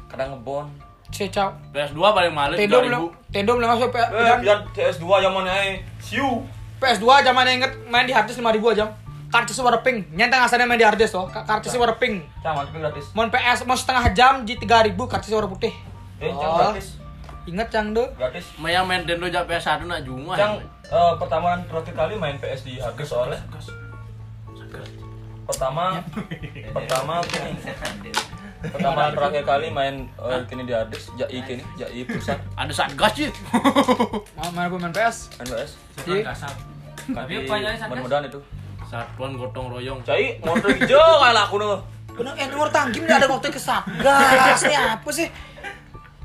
Kadang 0.06 0.38
ngebon. 0.38 0.69
Cecau. 1.07 1.50
PS2 1.72 1.98
paling 1.98 2.30
males 2.31 2.57
Tendo 2.60 2.78
belum 2.80 3.10
2000. 3.10 3.33
Tendo 3.33 3.51
belum 3.56 3.69
masuk 3.72 3.90
P- 3.90 3.98
Eh, 3.98 4.22
dan 4.24 4.38
biar 4.38 4.57
PS2 4.69 5.01
zaman 5.19 5.44
eh 5.48 5.81
siu. 5.98 6.45
PS2 6.78 7.06
zamannya 7.24 7.54
inget 7.56 7.74
main 7.86 8.06
di 8.06 8.13
harddisk 8.13 8.38
5000 8.38 8.62
aja. 8.69 8.86
Karcisnya 9.28 9.60
warna 9.62 9.80
pink. 9.80 10.07
Nyentang 10.10 10.40
asalnya 10.42 10.64
main 10.64 10.80
di 10.80 10.84
harddisk 10.84 11.12
tuh. 11.12 11.28
Karcisnya 11.28 11.78
warna 11.78 11.96
pink. 11.96 12.24
Cang, 12.40 12.56
tapi 12.57 12.78
gratis. 12.78 13.12
Mon 13.12 13.28
PS 13.28 13.68
mau 13.68 13.76
setengah 13.76 14.06
jam 14.12 14.34
di 14.42 14.56
3000 14.56 14.96
karcisnya 14.96 15.36
warna 15.36 15.52
putih. 15.52 15.74
Eh, 16.18 16.30
cang 16.30 16.48
Oh. 16.48 16.57
gratis. 16.72 16.88
Ingat 17.46 17.68
Cang 17.69 17.92
tuh. 17.92 18.07
Gratis. 18.14 18.44
Maya 18.56 18.84
main 18.84 19.02
Nintendo 19.02 19.28
jak 19.30 19.44
PS1 19.46 19.84
nak 19.84 20.04
cuma. 20.04 20.36
Cang 20.36 20.60
eh, 20.62 21.14
pertama 21.16 21.56
terakhir 21.64 21.94
kali 21.94 22.14
main 22.16 22.36
PS 22.36 22.62
di 22.64 22.76
harddisk 22.76 23.07
soalnya. 23.10 23.40
Pertama 25.48 26.04
pertama 26.74 27.14
kini 27.31 27.56
pertama 28.57 29.14
terakhir 29.14 29.44
kali 29.46 29.68
main 29.69 29.96
eh, 30.10 30.42
kini 30.44 30.68
di 30.68 30.74
harddisk 30.76 31.16
jai 31.16 31.40
kini 31.40 31.64
jai 31.76 32.04
pusat 32.04 32.36
Ada 32.60 32.74
satgas 32.74 33.12
sih. 33.16 33.31
Mau 34.36 34.52
main 34.52 34.68
apa 34.68 34.76
main 34.76 34.92
PS? 34.92 35.31
main 35.40 35.48
PS. 35.48 35.72
Kasar. 36.04 36.52
Tapi 37.07 37.31
Di 37.34 37.48
banyak 37.48 37.72
yang 37.78 37.92
Medan 37.96 38.24
itu. 38.28 38.40
Satuan 38.87 39.35
gotong 39.35 39.67
royong. 39.67 39.99
Cai 40.07 40.39
motor 40.39 40.71
hijau 40.71 41.19
kayak 41.19 41.44
aku 41.44 41.56
nih. 41.59 41.67
Bener, 42.17 42.33
eh 42.39 42.47
nomor 42.49 42.71
tanggim 42.71 43.03
nggak 43.03 43.19
ada 43.21 43.27
waktu 43.29 43.51
ke 43.51 43.59
Satgas. 43.59 44.63
Ini 44.63 44.75
apa 44.95 45.09
sih? 45.11 45.27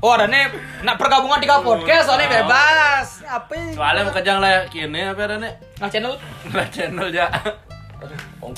Oh 0.03 0.11
ada 0.11 0.27
nih, 0.27 0.51
nak 0.83 0.99
pergabungan 0.99 1.39
tiga 1.39 1.63
podcast 1.63 2.11
soalnya 2.11 2.27
bebas. 2.27 3.23
Apa? 3.23 3.55
ini? 3.55 3.71
Soalnya 3.71 4.01
mau 4.03 4.11
kejang 4.11 4.39
lah 4.43 4.67
kini 4.67 4.99
apa 4.99 5.21
ada 5.23 5.35
nih? 5.39 5.53
Nah 5.79 5.87
channel 5.87 6.19
Lah 6.51 6.67
channel 6.67 7.07
ya. 7.07 7.31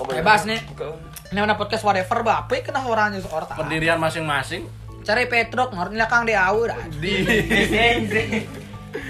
Bebas 0.10 0.50
nih. 0.50 0.58
ini 1.30 1.40
mana 1.42 1.54
podcast 1.54 1.86
whatever 1.86 2.26
bapak 2.26 2.66
kena 2.66 2.82
orangnya 2.86 3.22
seorang. 3.22 3.58
Pendirian 3.58 4.02
masing-masing. 4.02 4.66
Cari 5.06 5.30
Petruk, 5.30 5.70
ngerti 5.70 6.02
lah 6.02 6.10
kang 6.10 6.26
di 6.26 6.34
awur. 6.34 6.74
Di 6.98 7.14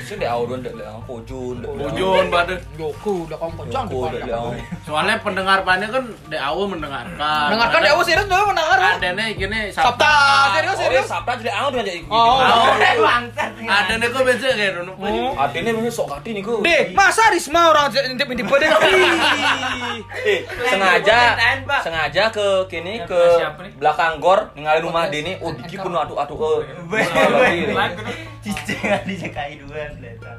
Sih 0.02 0.16
deh 0.16 0.26
awal 0.26 0.46
deh 0.56 0.68
deh 0.68 0.74
pojun 1.04 1.62
deh. 1.62 1.70
Bujun 1.70 2.26
bade. 2.28 2.56
Joku, 2.76 3.26
udah 3.26 3.38
kamu 3.38 3.54
kocang 3.56 3.86
di 3.86 3.94
Joko 3.94 4.06
deh 4.08 4.22
pandang. 4.22 4.46
deh. 4.52 4.64
Soalnya 4.82 5.16
pendengar 5.20 5.60
pannya 5.62 5.88
kan 5.88 6.04
di 6.26 6.38
awal 6.38 6.66
mendengarkan. 6.68 7.48
Dengarkan 7.50 7.80
di 7.80 7.90
awur 7.90 8.04
serius 8.04 8.26
dong 8.26 8.48
mendengar. 8.48 8.78
Ada 8.78 9.10
nih 9.12 9.28
gini 9.36 9.60
Sabta, 9.70 10.14
serius 10.54 10.72
Oh, 10.72 10.80
serius. 10.80 11.06
ya 11.06 11.12
Sabta 11.12 11.32
jadi 11.38 11.52
awal 11.54 11.70
tuh 11.72 11.80
jadi. 11.82 12.02
Oh, 12.06 12.38
Oh, 12.38 12.74
Bangsat. 12.76 13.50
Ada 13.60 13.94
nih 13.96 14.08
kok 14.10 14.22
biasa 14.22 14.48
kayak 14.52 14.72
dulu. 14.76 14.94
Artinya 15.36 15.70
memang 15.72 15.90
sok 15.90 16.08
hati 16.12 16.30
nih 16.32 16.42
gue. 16.42 16.58
Deh, 16.62 16.82
masa 16.92 17.30
Risma 17.30 17.70
orang 17.70 17.90
intip 17.92 18.28
intip 18.28 18.46
pada 18.46 18.66
Eh, 20.24 20.40
sengaja 20.66 21.18
sengaja 21.82 22.24
ke 22.30 22.48
kini 22.68 23.02
ke 23.02 23.22
belakang 23.76 24.18
gor 24.18 24.50
ninggalin 24.54 24.82
rumah 24.82 25.08
Dini. 25.08 25.38
Oh, 25.40 25.52
diki 25.52 25.78
penuh 25.78 25.98
atuh 25.98 26.18
atuh. 26.18 26.64
Iya. 26.88 27.74
Kan? 27.74 27.92
Cicing 28.42 28.78
duluan. 29.58 29.74
Leta. 29.74 29.75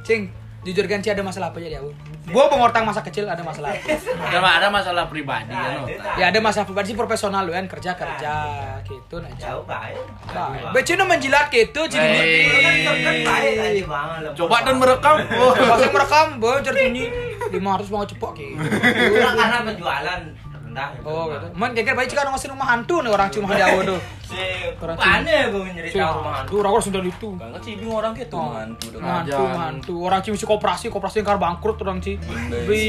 Cing, 0.03 0.23
Jujur 0.67 0.83
kan 0.91 0.99
ada 0.99 1.23
masalah 1.23 1.55
apa 1.55 1.63
jadi 1.63 1.79
aku? 1.79 1.95
Gua 2.35 2.51
pengortang 2.51 2.83
masa 2.83 2.99
kecil 2.99 3.23
ada 3.31 3.39
masalah. 3.47 3.71
apa? 3.71 3.87
Ada 4.35 4.39
ada 4.59 4.67
masalah 4.67 5.07
pribadi 5.07 5.55
kan. 5.55 5.79
no. 5.79 5.87
Ya 6.19 6.35
ada 6.35 6.43
masalah 6.43 6.67
pribadi 6.67 6.91
sih 6.91 6.99
profesional 6.99 7.47
lu 7.47 7.55
kan 7.55 7.71
kerja 7.71 7.95
kerja 7.95 8.35
gitu 8.83 9.23
nah. 9.23 9.31
Jauh 9.39 9.63
baik. 9.63 9.95
Baik. 10.35 10.75
Becino 10.75 11.07
menjilat 11.07 11.55
gitu 11.55 11.87
jadi 11.87 12.03
Hei. 12.03 12.83
Kan 12.99 13.15
lah. 14.27 14.35
Coba 14.35 14.67
dan 14.67 14.75
merekam. 14.83 15.17
Oh. 15.39 15.55
Yang 15.55 15.93
merekam, 15.95 16.27
bocor 16.43 16.75
bunyi 16.75 17.05
500 17.47 17.87
banget 17.87 18.09
cepok 18.19 18.33
gitu. 18.35 18.59
Kurang 19.15 19.35
karena 19.39 19.59
penjualan 19.71 20.21
Oh 21.03 21.25
gitu. 21.27 21.47
Man 21.53 21.73
geger 21.73 21.93
baik 21.93 22.09
jika 22.09 22.25
ngasih 22.25 22.51
rumah 22.51 22.67
hantu 22.69 23.01
nih 23.01 23.11
orang 23.11 23.29
cuma 23.29 23.53
di 23.53 23.63
awal 23.63 23.83
tuh. 23.87 24.01
Si 24.23 24.37
Orang 24.77 24.99
aneh 24.99 25.49
gue 25.49 25.63
nyerita 25.71 26.13
rumah 26.13 26.35
hantu, 26.41 26.55
orang 26.59 26.73
harus 26.75 26.87
dari 26.89 27.09
itu. 27.09 27.29
Gak 27.33 27.49
ngerti 27.49 27.71
bingung 27.77 27.97
orang 27.97 28.13
gitu 28.13 28.35
Oh. 28.35 28.53
mantu 28.53 28.87
tuh. 28.89 29.01
Mantu, 29.01 29.31
Jangan. 29.31 29.57
mantu. 29.57 29.95
Orang 30.03 30.21
cuma 30.21 30.37
si 30.37 30.45
koperasi, 30.45 30.87
koperasi 30.89 31.17
yang 31.17 31.27
kar 31.27 31.39
bangkrut 31.39 31.77
orang 31.81 31.99
ci. 31.99 32.19
Bi 32.67 32.83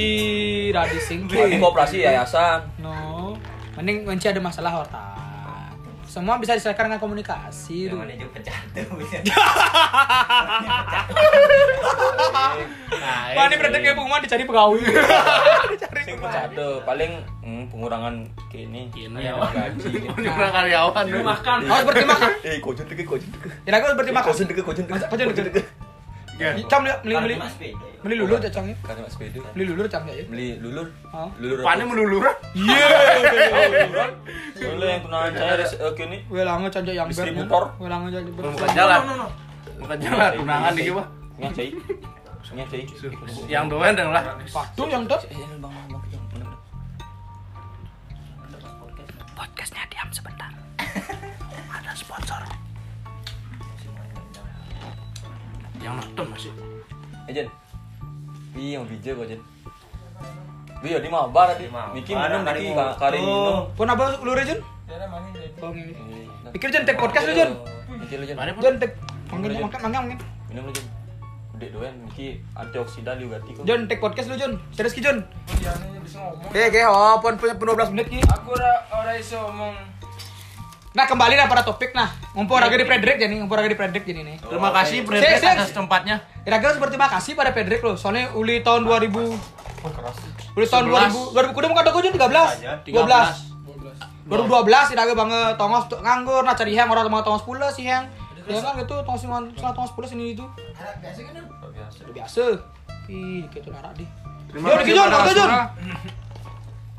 radi 0.69 0.99
sing. 0.99 1.19
Tapi 1.25 1.55
koperasi 1.57 2.01
yayasan. 2.01 2.59
No. 2.79 3.37
Mending 3.75 4.03
menci 4.03 4.25
ada 4.25 4.41
masalah 4.41 4.73
horta. 4.73 5.03
Semua 6.17 6.41
bisa 6.41 6.57
diselesaikan 6.57 6.89
dengan 6.89 6.97
komunikasi. 6.97 7.85
Yang 7.85 7.93
tuh. 7.93 7.97
mana 8.01 8.13
juga 8.17 8.31
pecat 8.41 8.63
tuh. 8.73 8.85
Nah, 12.97 13.29
Wah, 13.37 13.45
ini 13.45 13.55
berarti 13.61 13.77
kayak 13.77 13.93
pengumuman 13.93 14.21
dicari 14.25 14.43
pegawai. 14.49 14.81
dicari 15.77 16.01
Sing 16.01 16.17
pegawai. 16.17 16.33
pecah 16.33 16.45
tuh 16.57 16.73
paling 16.81 17.11
hmm, 17.45 17.63
pengurangan 17.69 18.13
kini. 18.49 18.89
Kini 18.89 19.21
Ya, 19.21 19.37
gaji. 19.37 20.09
Orang 20.33 20.53
karyawan 20.57 21.03
tuh. 21.05 21.21
makan 21.21 21.57
Harus 21.69 21.85
berterima 21.85 22.15
kasih. 22.17 22.49
Eh, 22.49 22.57
kojen 22.57 22.85
deket, 22.89 23.05
kojen 23.05 23.29
deket. 23.29 23.51
Ya, 23.63 23.77
aku 23.77 23.85
harus 23.85 23.97
berterima 24.01 24.21
kasih. 24.25 24.33
Kojen 24.33 24.47
deket, 24.49 24.63
kojen 24.65 24.83
deket. 24.89 25.05
Kojen 25.13 25.45
deket. 25.53 25.65
Cang 26.37 26.85
beli 26.85 26.93
beli 27.01 27.15
beli, 27.17 27.35
beli 28.05 28.15
lulur 28.21 28.37
ya 28.37 28.49
cang 28.53 28.69
ya. 28.69 28.75
Karena 28.85 29.09
mas 29.09 29.13
sepeda. 29.17 29.41
Beli 29.57 29.63
lulur 29.73 29.85
cang 29.89 30.05
ya. 30.05 30.13
Beli 30.29 30.61
lulur. 30.61 30.87
Oh. 31.09 31.29
Lulur. 31.41 31.65
Pane 31.65 31.83
melulur. 31.89 32.23
Iya. 32.53 32.87
Soalnya 34.57 34.85
yang 34.85 35.01
tunangan 35.01 35.31
saya 35.33 35.53
res- 35.57 35.77
eh, 35.81 35.93
kini 35.97 36.17
Welanga 36.29 36.69
cang 36.69 36.85
yang 36.85 37.09
ber. 37.09 37.13
Distributor. 37.17 37.63
Welanga 37.81 38.09
cang 38.13 38.25
ber. 38.37 38.43
Bukan 38.53 38.69
jalan. 38.77 38.99
Bukan 39.81 39.97
jalan 39.97 40.29
tunangan 40.37 40.71
di 40.77 40.81
gimana? 40.85 41.09
Nya 41.41 41.49
cai. 41.53 41.69
Nya 42.53 42.65
cai. 42.69 42.83
Yang 43.49 43.65
doen 43.73 43.93
yang 43.97 44.11
lah. 44.13 44.23
Patu 44.53 44.83
yang 44.85 45.03
tuh. 45.09 45.19
Eh. 45.33 45.37
Podcastnya 49.33 49.83
diam 49.89 50.09
sebentar. 50.13 50.53
Ada 51.73 51.91
sponsor. 51.97 52.41
Yang 55.87 55.95
nonton 56.03 56.25
masih. 56.35 56.51
Eh, 57.31 57.31
Jen. 57.31 57.47
Wi 58.51 58.75
yang 58.75 58.83
bija 58.83 59.15
kok, 59.15 59.23
Jen. 59.31 59.39
Wi 60.83 60.89
ya 60.91 60.99
di 60.99 61.07
mabar 61.07 61.55
tadi. 61.55 61.71
Di 61.71 61.79
Miki 61.95 62.11
minum 62.11 62.43
Miki 62.43 62.75
kari 62.75 63.17
minum. 63.23 63.71
Pun 63.71 63.87
apa 63.87 64.19
lulur 64.19 64.43
Jun? 64.43 64.59
Oh, 65.63 65.71
ini. 65.71 65.95
Pikir 66.51 66.67
Jun 66.75 66.83
take 66.83 66.99
podcast 66.99 67.31
lu 67.31 67.33
Jun. 67.39 67.51
Miki 68.03 68.15
lu 68.19 68.27
Jen. 68.27 68.35
Jun 68.35 68.75
take 68.83 68.99
mungkin 69.31 69.63
makan 69.63 69.79
makan 69.87 69.99
mungkin. 70.11 70.19
Minum 70.51 70.63
lu 70.67 70.71
Jen. 70.75 70.85
Gede 71.55 71.67
doan 71.71 71.95
Miki 72.03 72.43
antioksidan 72.59 73.15
juga 73.23 73.39
ganti 73.39 73.55
kok. 73.55 73.63
Jun 73.63 73.79
take 73.87 74.03
podcast 74.03 74.27
lu 74.27 74.35
Jun. 74.35 74.59
Serius 74.75 74.91
ki 74.91 75.01
bisa 76.07 76.19
ngomong. 76.23 76.51
Oke 76.51 76.61
oke, 76.67 76.81
oh 76.87 77.15
pun 77.23 77.33
punya 77.39 77.55
12 77.55 77.93
menit 77.95 78.07
ki. 78.11 78.19
Aku 78.27 78.55
ora 78.55 78.71
ora 78.91 79.11
iso 79.15 79.39
ngomong. 79.39 79.96
Nah 80.97 81.05
kembali 81.05 81.37
lah 81.37 81.45
pada 81.45 81.61
topik 81.61 81.93
nah. 81.93 82.09
Ngumpul 82.33 82.57
raga 82.57 82.73
di 82.73 82.81
Frederick 82.81 83.21
jadi 83.21 83.37
ngumpul 83.37 83.53
raga 83.53 83.69
di 83.69 83.77
Frederick 83.77 84.01
jadi 84.01 84.25
nih. 84.25 84.41
Terima 84.41 84.73
kasih 84.73 85.05
Sik, 85.05 85.05
Frederick 85.05 85.45
atas 85.45 85.69
tempatnya. 85.69 86.25
Kira-kira 86.41 86.73
seperti 86.73 86.97
makasih 86.97 87.37
pada 87.37 87.53
Frederick 87.53 87.85
loh. 87.85 87.93
Soalnya 87.93 88.33
uli 88.33 88.65
tahun 88.65 88.81
2000 88.81 89.13
Uli 90.57 90.65
tahun 90.65 90.89
2000 90.89 91.37
2000 91.37 91.53
kudu 91.53 91.65
muka 91.69 91.85
toko 91.85 92.01
Jun 92.01 92.17
13. 92.17 92.89
12. 92.89 94.25
2012 94.25 94.97
iraga 94.97 95.13
banget 95.13 95.53
tongos 95.61 95.85
nganggur 96.01 96.41
nah 96.43 96.57
cari 96.57 96.73
hang 96.73 96.89
orang 96.89 97.13
mau 97.13 97.21
tongos 97.21 97.45
pula 97.45 97.69
sih 97.69 97.85
hang. 97.85 98.09
Ya 98.49 98.57
kan 98.57 98.73
gitu 98.81 98.97
tongos 99.05 99.21
sing 99.21 99.29
salah 99.29 99.77
tongos 99.77 99.93
pula 99.93 100.09
sini 100.09 100.33
itu. 100.33 100.49
Biasa. 100.97 101.21
Udah 102.09 102.13
biasa. 102.17 102.43
Ih, 103.05 103.45
gitu 103.53 103.69
narak 103.69 103.93
di. 104.01 104.05
Terima 104.49 104.81
kasih 104.81 104.93
Jun. 105.37 105.49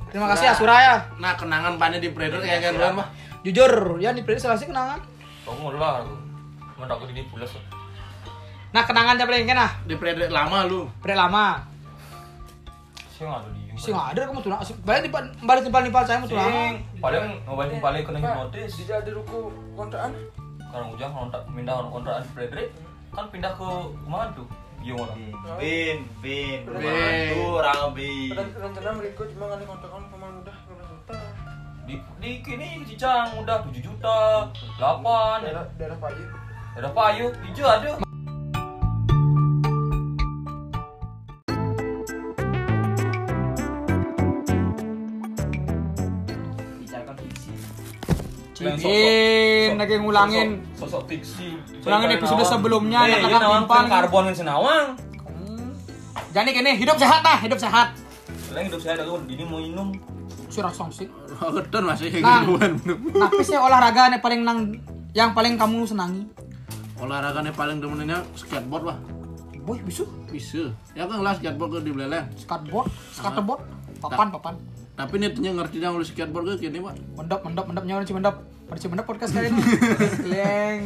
Terima 0.08 0.26
kasih 0.30 0.46
Asura 0.54 0.76
ya. 0.80 0.94
Nah, 1.20 1.36
kenangan 1.36 1.76
pane 1.76 1.98
di 1.98 2.08
Frederick 2.14 2.46
kayak 2.46 2.78
kan 2.78 2.94
mah. 2.94 3.27
Jujur, 3.46 4.02
ya 4.02 4.10
di 4.10 4.26
Frederick 4.26 4.42
selesai 4.42 4.66
kenangan. 4.66 4.98
Kamu 5.46 5.78
lah 5.78 6.02
aku. 6.02 6.14
Mana 6.78 6.94
aku 6.98 7.06
di 7.10 7.22
pulas. 7.30 7.54
Nah, 8.74 8.82
kenangan 8.84 9.14
siapa 9.16 9.30
lagi 9.30 9.46
kan 9.46 9.58
nah? 9.58 9.70
Di 9.86 9.94
Frederick 9.94 10.34
lama 10.34 10.66
lu. 10.66 10.90
Frederick 10.98 11.22
lama. 11.22 11.62
Sih 13.14 13.22
nggak 13.26 13.38
ada 13.42 13.48
di. 13.50 13.62
Sih 13.78 13.90
nggak 13.94 14.08
ada 14.14 14.20
kamu 14.26 14.38
tuh. 14.42 14.50
Balik 14.82 15.00
timpal 15.10 15.22
balik 15.42 15.62
timpal 15.66 15.82
nimpal 15.86 16.02
saya 16.06 16.18
mau 16.18 16.30
tuh 16.30 16.38
lama. 16.38 16.78
Paling 16.98 17.24
ngobatin 17.46 17.78
paling 17.78 18.02
kena 18.06 18.18
hipnotis. 18.18 18.70
Di 18.78 18.84
jadi 18.86 19.10
ruku 19.14 19.50
kontrakan. 19.78 20.14
Sekarang 20.68 20.88
ujang 20.92 21.12
kontak 21.14 21.42
pindah 21.48 21.74
orang 21.78 21.90
kontrakan 21.94 22.22
di 22.26 22.66
kan 23.08 23.24
pindah 23.32 23.52
ke 23.56 23.68
mana 24.04 24.30
tuh? 24.36 24.46
Gimana? 24.78 25.10
Bin, 25.58 26.06
bin, 26.22 26.62
Bin. 26.70 27.34
Tuh 27.34 27.58
orang 27.58 27.90
bin. 27.98 28.30
Dan 28.30 28.46
rencana 28.54 28.94
mereka 28.94 29.26
cuma 29.34 29.44
ngali 29.50 29.64
kontrakan 29.66 30.02
Di 31.88 31.96
di 32.20 32.44
kini 32.44 32.84
Cicang 32.84 33.32
udah 33.40 33.64
7 33.64 33.80
juta, 33.80 34.44
8 34.76 35.40
Daerah 35.40 35.64
daerah 35.80 35.96
Payu. 35.96 36.24
Ada 36.76 36.92
payu, 36.92 37.32
hijau 37.48 37.96
fiksi. 47.16 47.50
Cibin 48.52 49.80
lagi 49.80 49.96
ngulangin 49.96 50.48
sosok, 50.76 50.84
sosok 50.84 51.02
fiksi. 51.08 51.56
Ngulangin 51.80 52.10
episode 52.20 52.44
sebelumnya, 52.44 53.00
Eh, 53.08 53.16
yang 53.16 53.20
ini 53.24 53.32
kakak 53.32 53.48
timpang. 53.48 53.84
karbon 53.88 54.24
yang 54.28 54.36
senawang. 54.36 54.86
Jadi 56.36 56.50
kini 56.52 56.76
hidup 56.76 57.00
sehat 57.00 57.24
nah, 57.24 57.40
hidup 57.40 57.56
sehat. 57.56 57.96
Selain 58.44 58.68
hidup 58.68 58.76
saya 58.76 59.00
ada 59.00 59.08
ini 59.24 59.42
mau 59.48 59.56
minum. 59.56 60.17
Surah 60.48 60.70
song 60.70 60.88
sih. 60.88 61.06
Keton 61.30 61.84
masih 61.84 62.08
kayak 62.08 62.22
Nah, 62.22 62.40
gituan. 62.42 62.72
napisnya 63.14 63.58
olahraga 63.58 64.08
yang 64.08 64.18
paling 64.18 64.40
nang 64.42 64.58
yang 65.12 65.30
paling 65.30 65.54
kamu 65.54 65.84
senangi. 65.84 66.24
Olahraganya 66.98 67.52
paling 67.52 67.78
demennya 67.78 68.26
skateboard 68.34 68.84
lah. 68.84 68.98
Boy, 69.60 69.78
bisa 69.80 70.02
Bisa. 70.26 70.72
Ya 70.92 71.04
kan 71.04 71.20
lah 71.20 71.32
skateboard 71.32 71.70
ke 71.74 71.86
di 71.86 71.92
beleleng. 71.92 72.26
skateboard, 72.34 72.88
skateboard, 73.10 73.60
papan, 73.98 74.28
papan. 74.30 74.54
Tapi 74.94 75.14
nih 75.16 75.30
tanya 75.30 75.50
ngerti 75.54 75.78
yang 75.78 75.94
oleh 75.94 76.02
skateboard 76.02 76.44
ke 76.50 76.66
kini 76.66 76.80
pak. 76.80 76.98
Mendap, 77.14 77.40
mendap, 77.40 77.64
mendap 77.64 77.84
nyawa 77.84 78.02
ci 78.02 78.10
mendap. 78.10 78.42
Ci 78.74 78.86
mendap 78.86 79.04
podcast 79.04 79.30
kali 79.30 79.46
ini. 79.46 79.62
Leng. 80.32 80.80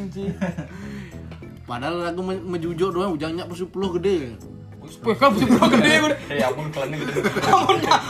Padahal 1.62 2.04
aku 2.04 2.20
me- 2.20 2.44
mejujuk 2.50 2.90
doang 2.90 3.12
ujangnya 3.12 3.46
pun 3.46 3.56
10 3.56 3.72
gede. 3.96 4.36
Bro 4.82 5.66
gede 5.70 5.92
gue. 6.02 6.12
Eh, 6.30 6.42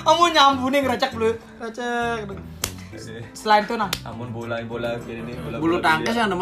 ampun 0.09 0.29
nyambunin 0.33 0.81
ngerecek 0.85 1.11
dulu. 1.13 1.33
Recek. 1.61 2.29
Selain 3.33 3.65
itu 3.65 3.75
nah, 3.77 3.89
Ampun 4.05 4.29
bola 4.33 4.61
bola 4.65 4.97
kayak 5.01 5.25
ini 5.25 5.33
bola. 5.41 5.57
Bulu 5.61 5.77
tangkis 5.81 6.17
yang 6.17 6.33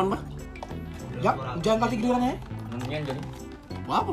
ya 1.20 1.32
jangan 1.60 1.78
kali 1.86 1.94
keduanya. 2.00 2.32
Mendingan 2.72 3.02
jadi 3.12 3.20
Apa. 3.90 4.10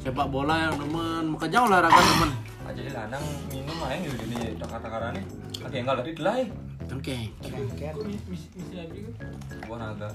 Sepak 0.00 0.32
bola 0.32 0.54
yang 0.68 0.80
demen, 0.80 1.24
maka 1.36 1.44
jauh 1.50 1.68
olahraga 1.68 2.00
demen. 2.00 2.30
aja 2.70 2.80
di 2.86 2.92
lanang 2.94 3.24
minum 3.50 3.82
aja 3.82 3.98
gitu 3.98 4.14
gini 4.30 4.54
takar-takarannya. 4.56 5.22
Oke, 5.66 5.76
enggak 5.82 5.96
dari 6.00 6.12
delay. 6.14 6.42
Oke. 6.94 7.16
Buah 9.66 9.78
naga. 9.82 10.08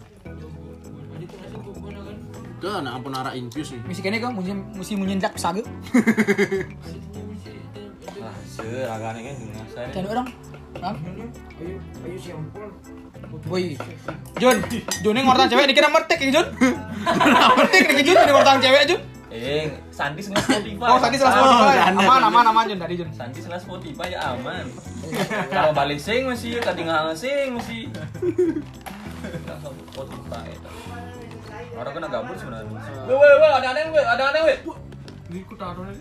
Tuh, 2.55 2.71
anak 2.81 2.91
ampun 2.97 3.13
arah 3.13 3.33
infus 3.35 3.75
nih. 3.75 3.81
Misi 3.85 4.01
kene 4.01 4.17
kok 4.17 4.31
musim 4.31 4.57
musim 4.73 4.95
munyenjak 4.97 5.35
saga. 5.35 5.61
Nah, 8.15 8.35
seragane 8.47 9.19
kan 9.21 9.33
dengan 9.37 9.67
saya. 9.69 9.87
Cari 9.91 10.07
orang. 10.07 10.27
Hah? 10.81 10.95
Ayo 11.55 11.75
ayo 12.03 12.17
siampun. 12.19 12.69
Woi. 13.47 13.75
Jun, 14.39 14.57
Jun 15.03 15.13
ini 15.15 15.21
ngortan 15.23 15.47
cewek 15.47 15.67
dikira 15.67 15.87
mertek 15.87 16.19
ya 16.19 16.31
Jun. 16.41 16.47
mertek 17.59 17.83
nih 17.91 18.03
Jun 18.03 18.17
ini 18.17 18.31
ngortan 18.31 18.59
cewek 18.59 18.83
Jun. 18.87 19.01
Eh, 19.35 19.67
Sandi 19.91 20.23
senang 20.23 20.39
Spotify. 20.41 20.87
Oh, 20.87 20.95
tadi 20.95 21.19
salah 21.19 21.35
Oh, 21.35 21.43
Spotify. 21.43 21.75
janda, 21.75 22.07
Aman, 22.07 22.21
aman, 22.23 22.45
aman 22.47 22.63
Jun 22.71 22.79
dari 22.79 22.95
Jun. 22.95 23.09
Sandi 23.11 23.39
senang 23.43 23.59
Spotify 23.59 24.15
ya 24.15 24.31
aman. 24.31 24.65
Kalau 25.51 25.71
balik 25.75 25.99
sing 25.99 26.23
masih 26.23 26.63
tadi 26.63 26.87
nggak 26.87 27.13
sing 27.19 27.51
masih. 27.51 27.91
Orang 31.75 31.91
kena 31.91 32.07
gabut 32.07 32.37
sebenarnya. 32.39 32.71
Weh, 33.05 33.15
weh, 33.15 33.33
weh, 33.35 33.51
ada 33.51 33.67
aneh, 33.75 33.83
weh, 33.91 34.05
ada 34.05 34.23
aneh, 34.31 34.41
weh. 34.47 34.57
Ini 35.31 35.39
ku 35.43 35.53
taruh 35.59 35.83
nih. 35.85 35.99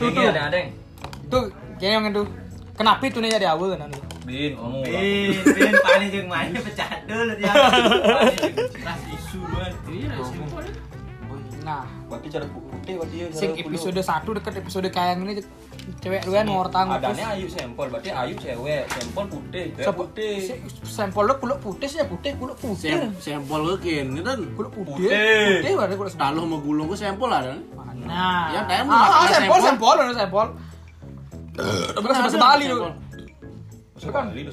Ada 0.00 0.42
aneh. 0.48 0.64
Yang 1.80 2.02
itu. 2.14 2.22
Kenapa 2.72 3.02
itu 3.04 3.18
nih 3.20 3.30
jadi 3.36 3.52
awal 3.52 3.76
kan? 3.76 3.92
Bin, 4.22 4.54
kamu. 4.54 4.78
Bin, 4.86 5.34
bin 5.44 5.74
paling 5.82 6.54
pecah 6.62 6.90
dulu 7.04 7.34
dia. 7.36 7.52
Isu. 9.12 9.40
Iya, 9.90 10.14
Nah, 11.62 11.86
Berarti 12.10 12.26
cara 12.26 12.46
putih 12.50 12.98
berarti 12.98 13.16
ya. 13.22 13.26
sing 13.30 13.54
episode 13.54 13.94
kudu. 13.94 14.34
1 14.34 14.38
deket 14.42 14.54
episode 14.66 14.88
kayak 14.90 15.14
ini 15.22 15.38
cewek 15.98 16.20
duluan 16.22 16.46
ngortang 16.46 16.86
Adanya 16.90 17.34
ayu 17.34 17.46
sampel, 17.46 17.86
berarti 17.86 18.10
ayu 18.10 18.34
cewek, 18.34 18.82
sampel 18.86 19.24
putih, 19.26 19.64
Sep- 19.76 19.94
putih. 19.94 20.34
sampel 20.82 21.22
lu 21.26 21.34
kulit 21.38 21.58
putih 21.58 21.88
sih 21.88 22.02
putih 22.06 22.30
kulit 22.38 22.56
putih. 22.58 22.90
Sem 22.90 23.10
sampel 23.18 23.60
gue 23.64 23.78
kini 23.78 24.20
dan 24.20 24.38
kulit 24.54 24.70
putih 24.70 24.94
Putih. 25.06 25.72
berarti 25.74 25.94
kulit 25.94 26.14
taluh 26.14 26.42
sama 26.42 26.56
gulung 26.58 26.86
gue 26.86 26.98
sampel 26.98 27.28
ada. 27.28 27.54
nah 28.02 28.50
Ya, 28.50 28.60
kayak 28.66 28.82
ah, 28.82 28.86
mau 28.86 28.98
ah, 28.98 29.28
sampel. 29.30 29.58
sampel. 29.62 29.96
ada 29.96 30.14
sampel? 30.14 30.46
Tapi 31.92 32.04
kan 32.04 32.16
bahasa 32.24 32.38
Bali 32.40 32.64
lu? 32.66 32.78
Masa 33.92 34.08
kali 34.08 34.40
lu 34.42 34.50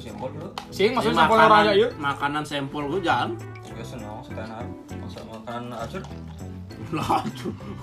Ini 0.70 0.94
maksudnya 0.94 1.26
sampel 1.26 1.36
orang 1.40 1.60
aja 1.64 1.72
yuk. 1.74 1.90
Makanan 1.98 2.42
sampel 2.46 2.82
gue 2.86 3.00
jangan. 3.02 3.34
Gue 3.80 3.88
senang 3.88 4.20
setenar. 4.20 4.60
Masa 4.92 5.24
makanan 5.24 5.72
acur. 5.72 6.04
Lah, 6.92 7.24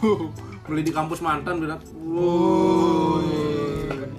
beli 0.70 0.86
di 0.86 0.94
kampus 0.94 1.25
mantan 1.25 1.58
berat. 1.58 1.82
bener 3.89 4.13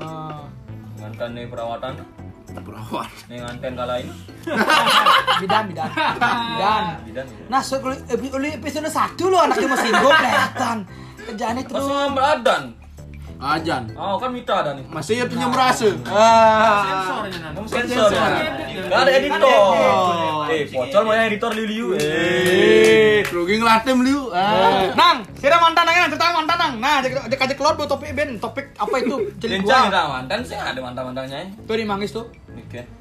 Nganten 0.99 1.31
nih 1.39 1.47
perawatan, 1.47 2.03
Perawat. 2.51 3.07
nih 3.31 3.39
nganten 3.39 3.73
kalain. 3.79 4.11
bidan 5.41 5.71
bidan 5.71 5.87
bidan 5.95 6.85
Bidan. 7.07 7.27
nah 7.47 7.63
so 7.63 7.79
kalau 7.79 7.95
epi- 8.11 8.27
kalau 8.27 8.43
episode 8.43 8.91
satu 8.91 9.31
lo 9.31 9.39
anaknya 9.39 9.71
masih 9.71 9.91
gue 9.95 10.11
kelihatan 10.11 10.77
kerjaannya 11.21 11.63
Masih 11.63 11.71
terus 11.71 11.87
ngambil 11.87 12.25
adan. 12.27 12.63
Ajan. 13.39 13.87
Oh 13.95 14.19
kan 14.19 14.35
mitra 14.35 14.67
ada 14.67 14.75
nih. 14.75 14.83
Masih 14.91 15.23
ya 15.23 15.25
punya 15.31 15.47
merasa. 15.47 15.95
ah 16.11 17.23
Kamu 17.55 17.71
sensor 17.71 18.11
ya? 18.11 18.27
Gak 18.91 18.99
ada 18.99 19.11
editor. 19.15 19.59
Eh, 20.49 20.65
pocol 20.67 21.03
mau 21.05 21.15
editor 21.15 21.53
liu 21.55 21.95
Eh, 21.95 23.23
rugi 23.31 23.63
ngelatem 23.63 24.03
liu. 24.03 24.35
Ah. 24.35 24.91
Nang, 24.91 25.23
sira 25.39 25.55
mantan 25.61 25.87
nang, 25.87 26.11
cerita 26.11 26.35
mantan 26.35 26.57
nang. 26.59 26.75
Nah, 26.83 26.99
dia 26.99 27.37
kasih 27.37 27.55
keluar 27.55 27.79
buat 27.79 27.87
topik 27.87 28.11
ben, 28.11 28.43
topik 28.43 28.75
apa 28.75 28.95
itu? 28.99 29.17
Jadi 29.43 29.63
gua. 29.63 29.87
kita 29.87 30.03
mantan 30.09 30.39
sih 30.43 30.57
ada 30.59 30.81
mantan-mantannya. 30.83 31.55
Tuh 31.63 31.77
di 31.79 31.87
manggis 31.87 32.11
tuh. 32.11 32.27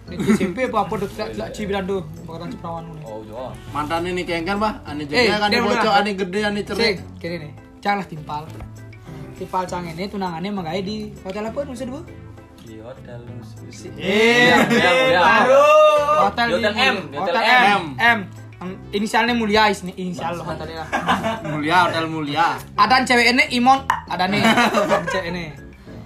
Di 0.06 0.15
SMP 0.38 0.70
apa 0.70 0.86
apa 0.86 0.94
tuh 1.01 1.10
tidak 1.10 1.27
tidak 1.34 1.50
cibiran 1.51 1.84
tuh, 1.84 2.01
bakatan 2.24 2.48
ciprawan 2.53 2.84
nih. 2.88 3.03
Oh, 3.03 3.20
jauh. 3.25 3.51
Mantan 3.74 4.06
ini 4.06 4.22
kengkan 4.22 4.62
bah, 4.62 4.86
ane 4.86 5.03
Eh, 5.03 5.27
jadi 5.27 5.34
kan 5.34 5.50
bocok, 5.65 5.82
udah. 5.82 6.00
ane 6.00 6.10
gede, 6.13 6.39
ane 6.46 6.60
cerai. 6.62 6.94
kiri 7.17 7.36
nih. 7.41 7.51
Janganlah 7.82 8.06
timpal. 8.06 8.44
Timpal 9.38 9.63
cang 9.70 9.86
ini 9.86 10.10
tunangannya 10.10 10.50
menggai 10.50 10.82
di 10.82 11.13
hotel 11.22 11.46
apa 11.46 11.62
maksud 11.62 11.94
bu? 11.94 12.01
Di 12.65 12.82
hotel 12.82 13.22
Lucy. 13.62 13.88
Eh, 13.94 14.50
ya, 14.50 14.91
ya. 15.13 15.22
hotel 16.25 16.48
Di 16.50 16.53
hotel 16.58 16.74
di- 16.74 16.82
M, 16.89 16.96
di 17.13 17.15
hotel 17.22 17.36
hotel 17.38 17.46
M. 17.46 17.62
M. 17.62 17.84
M. 17.96 18.20
Em, 18.58 18.74
Inisialnya 18.89 19.38
mulia 19.38 19.70
is 19.70 19.86
inisial 19.86 20.41
hotelnya. 20.41 20.89
Mulia, 21.53 21.86
hotel 21.86 22.10
mulia. 22.10 22.58
Ada 22.74 23.06
cewek 23.06 23.38
ini 23.38 23.44
Imon, 23.53 23.86
ada 24.10 24.25
nih. 24.25 24.41
Cewek 25.13 25.29
ini. 25.29 25.46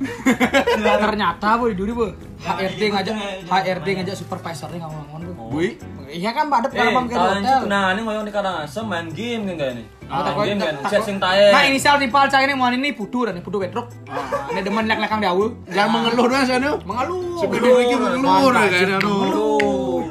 Ternyata 1.07 1.55
bu 1.55 1.71
di 1.71 1.75
duri 1.79 1.95
bu. 1.95 2.11
HRD 2.41 2.81
ngajak 2.89 3.15
HRD 3.45 3.87
ngajak 3.97 4.15
supervisornya 4.17 4.81
ngomong-ngomong 4.81 5.21
bu. 5.31 5.43
Bui. 5.51 5.67
Iya 6.07 6.33
kan 6.33 6.49
ada 6.49 6.65
Eh, 6.65 6.71
penerbang 6.71 7.05
ke 7.05 7.15
hotel. 7.15 7.57
tunangannya 7.63 8.01
mau 8.01 8.11
yang 8.11 8.25
di 8.25 8.33
Karangasem 8.33 8.83
main 8.83 9.07
game 9.07 9.41
kan 9.45 9.53
gak 9.55 9.69
ini? 9.71 9.83
Ah, 10.05 10.35
game 10.35 10.59
kan, 10.59 10.75
chat 10.85 11.01
sing 11.01 11.17
tae. 11.17 11.53
Nah 11.53 11.61
inisial 11.63 11.95
timpal 11.95 12.27
cah 12.27 12.41
ini 12.41 12.51
mau 12.51 12.67
ini 12.67 12.91
putu 12.91 13.23
dan 13.23 13.39
putu 13.39 13.57
bedrock. 13.57 13.87
Ah, 14.05 14.49
Ini 14.49 14.59
demen 14.59 14.83
lek-lekang 14.83 15.21
diawu. 15.21 15.55
Jangan 15.69 15.89
mengeluh 15.93 16.25
doang 16.27 16.43
sana. 16.43 16.69
Mengeluh. 16.81 17.39
Segede 17.39 17.69
iki 17.79 17.95
mengeluh 17.95 18.51
ya 18.51 18.67
kan. 18.67 18.87
Aduh. 18.97 20.01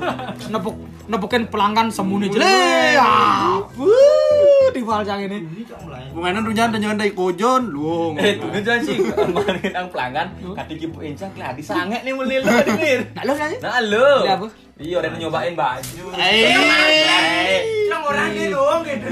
Nepuk 0.49 0.75
nepukin 1.11 1.51
pelanggan 1.51 1.91
semuni 1.91 2.31
jele. 2.31 2.47
Ah, 2.95 3.59
wuh, 3.75 4.71
timpal 4.71 5.03
cah 5.03 5.19
ini. 5.19 5.43
Pengenan 6.15 6.47
tuh 6.47 6.55
jangan 6.55 6.79
jangan 6.79 6.99
dari 7.03 7.11
kojon, 7.11 7.63
luang. 7.67 8.15
Eh, 8.15 8.39
tuh 8.39 8.49
jangan 8.63 8.83
sih, 8.87 8.97
kemarin 9.19 9.59
yang 9.75 9.89
pelanggan, 9.91 10.27
kati 10.55 10.75
kipu 10.79 11.03
encang, 11.03 11.35
keladi 11.35 11.63
sange 11.67 11.99
nih 12.07 12.15
mulai 12.15 12.39
lu 12.39 12.47
dengar. 12.47 12.99
Nah 13.19 13.23
lo 13.27 13.33
sih. 13.35 13.59
Nah 13.59 13.81
lo, 13.83 14.11
iya 14.79 14.97
udah 15.03 15.11
nyobain 15.19 15.55
baju. 15.59 16.05
Eh. 16.15 17.59
Yang 17.91 18.03
orangnya 18.07 18.45
doang 18.55 18.81
gitu. 18.87 19.07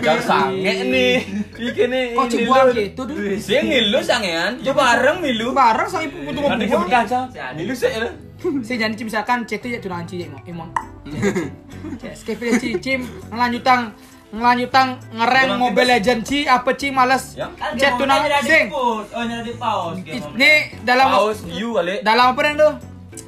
Jangan 0.00 0.22
sange 0.24 0.72
nih, 0.88 1.14
bikin 1.52 1.88
nih. 1.92 2.04
Kok 2.16 2.24
ini 2.24 2.32
cibuang 2.32 2.66
lu. 2.66 2.72
gitu, 2.80 3.00
Dul? 3.04 3.36
Sih 3.36 3.60
ngilu 3.60 4.00
sangean, 4.00 4.52
coba 4.64 4.96
bareng 4.96 5.20
milu. 5.20 5.52
Bareng 5.52 5.88
sama 5.88 6.08
ibu 6.08 6.16
putu 6.32 6.40
Nanti 6.40 6.64
ngobrol. 6.64 6.88
kebut 6.88 6.88
kaca, 6.88 7.20
milu 7.52 7.76
sih 7.76 7.92
ya. 7.92 8.08
Saya 8.42 8.76
janji 8.88 9.02
misalkan 9.06 9.44
cek 9.46 9.62
tuh 9.62 9.70
ya. 9.70 9.78
Imon. 9.78 10.66
Ya, 10.66 10.82
skip 10.82 10.91
ya 11.04 12.12
Ci, 12.58 12.68
Cim 12.78 13.00
ngelanjutang 13.28 13.90
ngelanjutang 14.32 14.88
ngereng 15.12 15.48
Tunang 15.50 15.60
Mobile 15.60 15.84
kita- 15.84 15.92
Legend 15.98 16.20
Ci 16.24 16.38
apa 16.48 16.70
Ci 16.72 16.88
males 16.88 17.24
Ya. 17.36 17.46
Kan 17.52 17.76
chat 17.76 17.92
tunangan 18.00 18.40
sing. 18.40 18.66
Oh, 18.72 19.04
nyari 19.04 19.42
di 19.44 19.54
pause. 19.60 20.00
Ini 20.08 20.52
dalam 20.82 21.06
Paus, 21.12 21.38
you 21.52 21.76
kali. 21.76 22.00
dalam 22.00 22.32
apa 22.32 22.40
nih 22.40 22.52
tuh? 22.56 22.72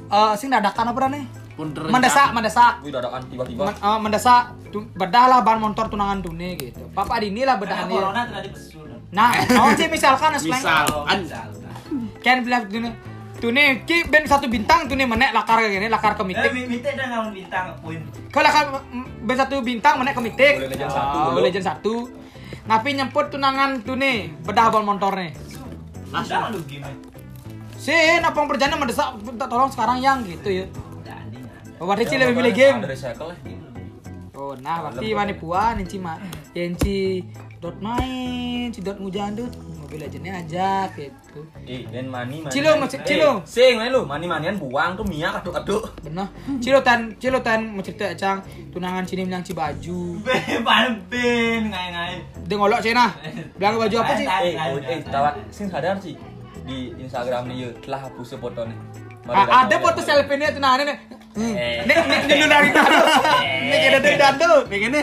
Eh 0.09 0.33
sing 0.35 0.49
dadakan 0.49 0.85
apa 0.95 0.99
nih? 1.13 1.23
Mendesak, 1.87 2.35
mendesak. 2.35 2.83
Wih, 2.83 2.91
dadakan 2.91 3.21
tiba-tiba. 3.31 3.63
Men- 3.69 3.79
eh, 3.79 3.99
mendesak 4.01 4.43
bedah 4.75 5.25
lah 5.31 5.39
ban 5.39 5.55
motor 5.55 5.87
tunangan 5.87 6.19
tune 6.19 6.57
gitu. 6.59 6.83
Papa 6.91 7.21
di 7.21 7.31
inilah 7.31 7.55
bedahan 7.55 7.87
dia. 7.87 7.95
Corona 7.95 8.21
tadi 8.27 8.49
pesul. 8.51 8.91
Nah, 9.15 9.31
oh 9.61 9.71
sih 9.71 9.87
misalkan 9.95 10.35
Misal, 10.35 10.83
an 11.07 11.19
kan 12.19 12.41
bilang 12.43 12.67
tune 12.67 12.91
tune 13.45 13.85
ki 13.85 14.09
ben 14.09 14.25
satu 14.25 14.49
bintang 14.49 14.89
tune 14.89 15.05
menek 15.05 15.29
lakar 15.29 15.61
kayak 15.61 15.77
gini, 15.77 15.85
lakar 15.85 16.17
ke 16.17 16.25
Eh, 16.25 16.29
mitik. 16.65 16.93
dah 16.97 17.05
ngalamin 17.05 17.33
bintang 17.37 17.65
poin. 17.77 18.01
Kalau 18.33 18.45
lakar 18.49 18.63
mm, 18.89 19.05
ben 19.21 19.37
satu 19.37 19.55
bintang 19.61 20.01
menek 20.01 20.17
ke 20.17 20.21
mitik. 20.25 20.53
Boleh 20.57 20.69
legend 20.73 20.89
satu, 20.89 21.17
Oh, 21.19 21.29
dulu. 21.29 21.45
legend 21.45 21.65
satu. 21.65 21.95
Ngapi 22.65 22.89
nyemput 22.97 23.25
tunangan 23.29 23.85
tune 23.85 24.33
bedah 24.41 24.73
ban 24.73 24.81
motornya. 24.81 25.29
Langsung 26.09 26.49
lu 26.49 26.59
gimana? 26.65 26.97
Sin, 27.77 28.25
apa 28.25 28.33
yang 28.33 28.49
perjalanan 28.49 28.81
mendesak 28.81 29.13
minta 29.21 29.45
tolong 29.45 29.69
sekarang 29.69 30.01
yang 30.01 30.25
gitu 30.25 30.49
ya. 30.49 30.65
Oh, 31.77 31.85
berarti 31.85 32.07
Ci 32.07 32.15
lebih 32.17 32.33
milih 32.33 32.53
game. 32.55 32.81
Oh, 34.33 34.57
nah 34.57 34.89
berarti 34.89 35.13
mana 35.13 35.35
puan 35.37 35.77
Inci 35.77 36.01
mah 36.01 36.17
Inci 36.55 37.21
dot 37.59 37.77
main, 37.77 38.73
Ci 38.73 38.81
dot 38.81 38.97
ngujan 38.97 39.37
tuh 39.37 39.47
mobil 39.95 40.11
legendnya 40.11 40.33
ajak 40.43 40.87
gitu. 40.99 41.39
Eh, 41.63 41.87
dan 41.87 42.11
mani 42.11 42.43
mani. 42.43 42.51
Cilo, 42.51 42.75
masih- 42.75 42.99
Cilo. 43.07 43.39
Eh, 43.39 43.47
sing 43.47 43.79
lu, 43.79 44.03
mani 44.03 44.27
manian 44.27 44.59
buang 44.59 44.99
tuh 44.99 45.07
Mia 45.07 45.31
kaduk-kaduk. 45.39 45.87
Bener. 46.03 46.27
Cilo 46.59 46.83
tan, 46.83 47.15
Cilo 47.15 47.39
tan 47.39 47.71
mau 47.71 47.79
cerita 47.79 48.11
cang 48.19 48.43
tunangan 48.75 49.07
sini 49.07 49.23
bilang 49.23 49.39
ci 49.39 49.55
baju. 49.55 50.19
Ben, 50.27 50.91
ben, 51.07 51.71
ngai-ngai. 51.71 52.43
Dia 52.43 52.55
ngolok 52.59 52.83
sih 52.83 52.91
nah. 52.91 53.15
Bilang 53.55 53.79
baju 53.79 53.95
apa 54.03 54.13
sih? 54.19 54.27
Eh, 54.27 54.53
oh, 54.59 54.79
eh, 54.83 54.99
tawat 55.07 55.33
sing 55.47 55.71
sadar 55.71 55.95
sih 56.03 56.19
di 56.67 56.91
Instagram 56.99 57.47
nih, 57.47 57.71
telah 57.79 58.11
hapus 58.11 58.35
foto 58.35 58.67
nih. 58.67 58.77
Ah, 59.31 59.63
ada 59.65 59.79
foto 59.79 60.03
ya. 60.03 60.11
selfie 60.11 60.35
nya 60.35 60.51
tunangan 60.51 60.85
nih. 60.91 60.97
Eh. 61.35 61.83
Nih, 61.87 61.95
nih, 62.03 62.19
nih, 62.27 62.47
dari 62.47 62.69
dado. 62.71 62.99
Nih, 63.43 63.79
ada 63.87 63.99
dari 64.03 64.17
dado. 64.19 64.51
begini. 64.67 65.01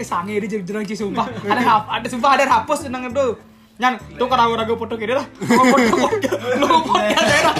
Eh, 0.00 0.06
sange 0.08 0.32
dia 0.40 0.48
jadi 0.48 0.64
jenang 0.64 0.88
ci 0.88 0.96
sumpah. 0.96 1.28
Ada 1.44 1.60
hap, 1.60 1.84
ada 1.92 2.06
sumpah 2.08 2.30
ada 2.32 2.48
hapus 2.48 2.88
tunangan 2.88 3.12
tuh. 3.12 3.36
Nyan, 3.76 4.00
tuh 4.16 4.28
kalau 4.28 4.56
ragu 4.56 4.76
foto 4.80 4.96
gini 4.96 5.12
lah. 5.12 5.24
Lu 5.40 5.60
foto 5.60 5.92
podcast, 6.08 6.40
lu 6.56 6.68
podcast 6.88 7.28
ya 7.28 7.40
lah. 7.44 7.54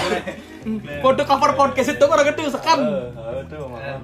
Foto 1.01 1.21
cover 1.25 1.51
podcast 1.53 1.89
itu 1.93 2.05
orang 2.05 2.25
itu 2.29 2.41
sekam. 2.49 2.79
Eh, 2.81 3.45
aduh, 3.45 3.65
mama. 3.69 4.01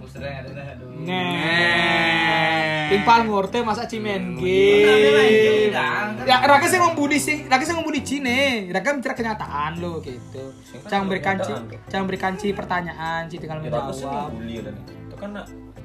Nih. 1.06 2.88
Timpal 2.88 3.28
ngorte 3.28 3.60
masa 3.66 3.84
cimen 3.84 4.40
game, 4.40 4.86
game. 4.88 5.74
Dang. 5.76 6.24
Ya, 6.24 6.40
Raka 6.40 6.72
sih 6.72 6.80
membudi 6.80 7.18
sih, 7.20 7.44
Raka 7.46 7.68
sih 7.68 7.76
membudi 7.76 8.00
Cine. 8.00 8.72
Raka 8.72 8.96
bicara 8.96 9.14
kenyataan 9.18 9.82
lo 9.84 10.00
gitu. 10.00 10.56
Jangan 10.88 11.06
berikan 11.12 11.36
ci, 11.42 11.52
jangan 11.92 12.06
berikan 12.08 12.34
ci 12.40 12.56
pertanyaan, 12.56 13.28
ci 13.28 13.42
tinggal 13.42 13.60
Ya 13.60 13.70
menjawab. 13.70 14.32
itu 14.40 15.16
kan 15.20 15.32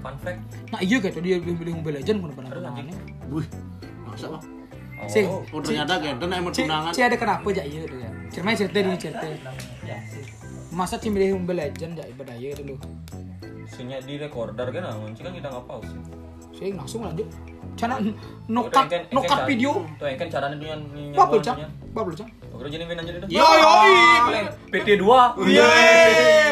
fun 0.03 0.15
fact. 0.19 0.39
Nah 0.69 0.81
iya 0.83 0.97
gitu 0.99 1.19
dia 1.19 1.39
pilih 1.39 1.75
Mobile 1.79 2.03
Legend 2.03 2.19
pun 2.21 2.31
pernah 2.35 2.51
Aduh, 2.51 2.61
tunangannya. 2.61 2.95
Wih. 3.31 3.47
Masa 4.05 4.27
Bang? 4.29 4.43
Oh. 5.03 5.09
Sing. 5.09 5.27
Oh, 5.27 5.61
ternyata 5.63 5.99
genten 5.99 6.29
emang 6.29 6.53
tunangan. 6.53 6.91
ci 6.91 7.01
ada 7.01 7.17
kenapa 7.17 7.47
ya 7.49 7.65
iya 7.65 7.83
tuh 7.87 7.99
ya. 7.99 8.11
Cerita 8.29 8.51
cerita 8.59 8.79
di 8.79 8.91
cerita. 8.99 9.27
Masa 10.71 10.97
ci 10.97 11.09
milih 11.09 11.39
Mobile 11.39 11.69
Legend 11.69 11.93
ya 11.97 12.05
ibadah 12.07 12.35
iya 12.35 12.51
dulu. 12.55 12.77
Singnya 13.67 14.05
di 14.05 14.21
recorder 14.21 14.69
kan, 14.69 14.85
nah, 14.85 14.93
kunci 14.95 15.25
kan 15.25 15.33
kita 15.33 15.49
nggak 15.49 15.65
pause. 15.65 15.89
Sing 16.53 16.77
langsung 16.77 17.03
lanjut. 17.03 17.25
Cana 17.73 17.97
Tuh, 17.97 18.13
nokat 18.47 18.85
engken- 18.85 19.09
engken 19.09 19.17
nokat 19.17 19.33
cara- 19.33 19.49
video. 19.49 19.71
Tuh 19.97 20.07
yang 20.07 20.19
kan 20.21 20.29
caranya 20.29 20.57
dia 20.61 20.75
nih. 20.77 21.07
Babel 21.17 21.41
cang, 21.41 21.57
babel 21.97 22.13
cang. 22.13 22.29
Oke, 22.53 22.69
jadi 22.69 22.85
main 22.85 23.01
aja 23.01 23.11
deh. 23.17 23.21
Yo 23.33 23.41
yo 23.43 23.73
PT 24.69 24.89
2. 25.01 25.41
Iya, 25.49 25.69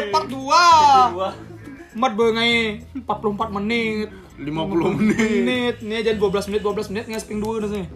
part 0.09 0.25
2. 0.25 1.13
Dua. 1.13 1.29
Mat 1.91 2.15
bengai 2.15 2.83
44 2.95 3.51
menit. 3.59 4.07
50 4.39 4.97
menit. 4.97 5.17
menit. 5.17 5.75
Nih 5.83 5.99
jadi 6.01 6.17
12 6.17 6.49
menit, 6.49 6.61
12 6.63 6.91
menit 6.91 7.05
nge-sping 7.11 7.39
dulu 7.43 7.67
nih. 7.67 7.87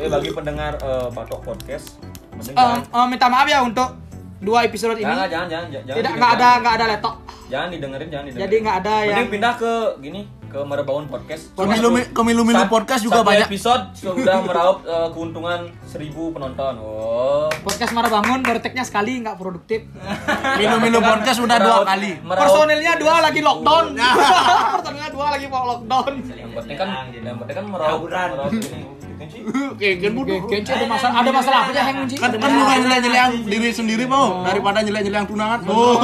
Eh 0.00 0.08
bagi 0.08 0.30
pendengar 0.32 0.80
eh, 0.80 1.08
Batok 1.12 1.44
Podcast, 1.44 2.00
mending 2.32 2.56
Eh, 2.56 2.56
jangan 2.56 2.80
eh, 2.88 3.06
minta 3.12 3.26
maaf 3.28 3.44
ya 3.44 3.60
untuk 3.60 4.01
dua 4.42 4.58
episode 4.62 4.98
ini. 4.98 5.06
Jangan, 5.06 5.28
jangan, 5.28 5.46
jangan, 5.48 5.68
jangan. 5.70 5.96
Tidak 5.96 6.12
nggak 6.12 6.32
ada 6.34 6.48
nggak 6.58 6.74
ada 6.74 6.86
letok. 6.90 7.14
Jangan 7.46 7.68
didengerin, 7.68 8.08
jangan 8.08 8.24
didengerin. 8.26 8.44
Jadi 8.44 8.56
nggak 8.58 8.76
ada 8.78 8.94
Mending 8.98 9.14
yang- 9.14 9.30
pindah 9.30 9.54
ke 9.54 9.72
gini, 10.00 10.20
ke 10.42 10.58
Merebangun 10.58 11.04
Podcast. 11.06 11.42
Ke 11.52 11.62
Milu- 11.62 12.08
ke 12.08 12.22
Milu 12.22 12.42
Milu 12.42 12.64
Podcast 12.66 13.00
juga 13.00 13.20
satu 13.20 13.28
banyak. 13.28 13.46
episode 13.46 13.82
sudah 13.92 14.36
meraup 14.40 14.78
eh, 14.88 15.08
keuntungan 15.10 15.60
1000 15.84 16.08
penonton. 16.32 16.72
Oh. 16.76 17.48
Podcast 17.62 17.92
Mara 17.92 18.08
Bangun 18.08 18.40
baru 18.40 18.58
tag-nya 18.58 18.82
sekali 18.82 19.20
nggak 19.20 19.36
produktif. 19.36 19.84
Milu-milu 20.60 20.98
podcast 20.98 21.38
udah 21.38 21.58
dua 21.58 21.78
kali. 21.84 22.10
Personilnya 22.20 22.92
dua 22.96 23.14
lagi 23.20 23.40
lockdown. 23.40 23.84
Personilnya 24.74 25.08
dua 25.08 25.26
lagi 25.30 25.46
mau 25.46 25.64
lockdown. 25.68 26.12
Yang 26.24 26.50
penting 26.56 26.76
kan, 26.76 26.88
yang 27.12 27.36
penting 27.36 27.54
kan 27.54 27.64
meraup, 27.68 27.88
Tawuran. 28.00 28.28
meraup 28.32 28.52
ini. 28.52 28.80
Kan 29.28 30.12
bodoh. 30.16 30.40
Genci 30.50 30.70
ada 30.72 30.86
masalah 30.86 31.14
ada 31.22 31.30
masalah 31.30 31.58
apa 31.66 31.70
ya 31.74 31.82
Heng? 31.86 31.98
Kan 32.18 32.30
kan 32.36 32.50
bukan 32.50 32.76
nyelek-nyelek 32.82 33.18
yang 33.18 33.32
diri 33.46 33.70
sendiri 33.70 34.04
mau 34.06 34.42
daripada 34.42 34.78
nyelek-nyelek 34.82 35.18
yang 35.24 35.28
tunangan. 35.30 35.58
Oh. 35.68 35.98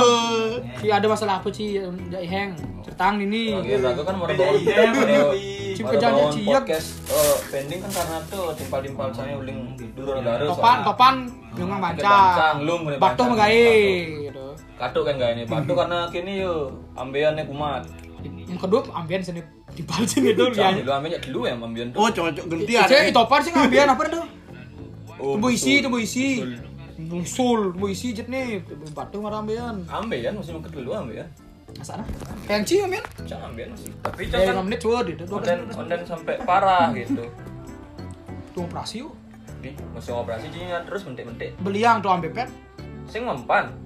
Si 0.78 0.86
ada 0.90 1.06
masalah 1.06 1.34
apa 1.42 1.48
sih 1.50 1.82
ya 1.82 1.86
Heng? 2.22 2.54
Certang 2.82 3.20
ini. 3.20 3.52
Oke, 3.58 3.76
Rago 3.78 4.02
kan 4.06 4.14
iya. 4.58 5.22
Cip 5.76 5.84
kerjanya. 5.86 6.26
Podcast 6.32 6.88
eh, 7.06 7.36
pending 7.54 7.80
kan 7.86 7.90
karena 7.94 8.18
tuh 8.26 8.50
timpal-timpal 8.58 9.08
saya 9.14 9.38
uling 9.38 9.78
dulu 9.94 10.10
negara. 10.18 10.42
Topan, 10.50 10.76
topan, 10.82 11.14
nyungang 11.54 11.80
Bancang, 11.82 12.26
bancang. 12.34 12.56
lung 12.66 12.82
Batuh 12.98 13.26
megai 13.30 13.62
gitu. 14.26 14.46
Katuk 14.78 15.02
kan 15.10 15.18
gak 15.18 15.34
ini, 15.34 15.42
batu 15.42 15.74
karena 15.78 16.06
kini 16.06 16.46
yo 16.46 16.70
ambeannya 16.94 17.42
kumat. 17.50 17.82
Yang 18.48 18.58
kedua 18.64 18.80
ambian 18.96 19.20
sini 19.20 19.40
sini 20.08 20.32
dulu 20.32 20.56
ya. 20.56 20.72
Dulu 20.72 20.90
ambeannya 20.90 21.18
dulu 21.28 21.44
ya 21.44 21.54
ambean 21.54 21.88
tuh. 21.92 21.98
Oh, 22.00 22.08
cocok 22.08 22.44
gantian. 22.48 22.86
Cek 22.88 23.12
topan 23.12 23.40
sih 23.44 23.52
ngambian 23.52 23.88
apa 23.92 24.02
tuh? 24.08 24.24
Oh, 25.18 25.34
Tumbuh 25.36 25.50
isi, 25.52 25.84
tumbuh 25.84 26.00
isi. 26.00 26.40
Musul, 26.98 27.76
tumbuh 27.76 27.90
isi 27.92 28.16
jet 28.16 28.26
nih. 28.32 28.64
Batu 28.96 29.20
marah 29.20 29.44
ambian. 29.44 29.84
Ambean 29.86 30.32
masih 30.40 30.56
mau 30.56 30.62
kedulu 30.64 30.96
ambean. 30.96 31.28
Asana. 31.76 32.02
Yang 32.48 32.62
ci 32.64 32.74
ambian. 32.80 33.04
Jangan 33.28 33.52
ambean 33.52 33.68
masih. 33.76 33.92
Tapi 34.00 34.22
Ya 34.32 34.48
jangan 34.48 34.64
5 34.64 34.66
menit 34.66 34.78
cuy 34.80 34.96
itu. 35.12 35.24
12 35.28 35.36
onden 35.36 35.58
menit. 35.68 35.76
onden 35.76 36.00
sampai 36.08 36.34
parah 36.42 36.88
gitu. 36.96 37.24
Tuh 38.56 38.62
operasi 38.64 39.04
yuk. 39.04 39.12
Di 39.60 39.74
masih 39.92 40.12
operasi 40.16 40.48
jadi 40.48 40.80
terus 40.88 41.04
mentik-mentik. 41.04 41.50
Beliang 41.60 42.00
tuh 42.00 42.08
ambepet. 42.08 42.48
Sing 43.10 43.28
mempan. 43.28 43.76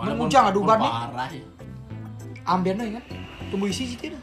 Mengunjang 0.00 0.48
adu 0.48 0.64
ban 0.64 0.80
nih. 0.80 0.88
Parah 0.90 1.28
ya. 1.28 1.44
Ambian 2.48 2.76
nih 2.80 2.96
kan. 2.96 3.04
Tumbuh 3.50 3.66
isi 3.66 3.84
sih 3.86 3.98
tidak. 3.98 4.22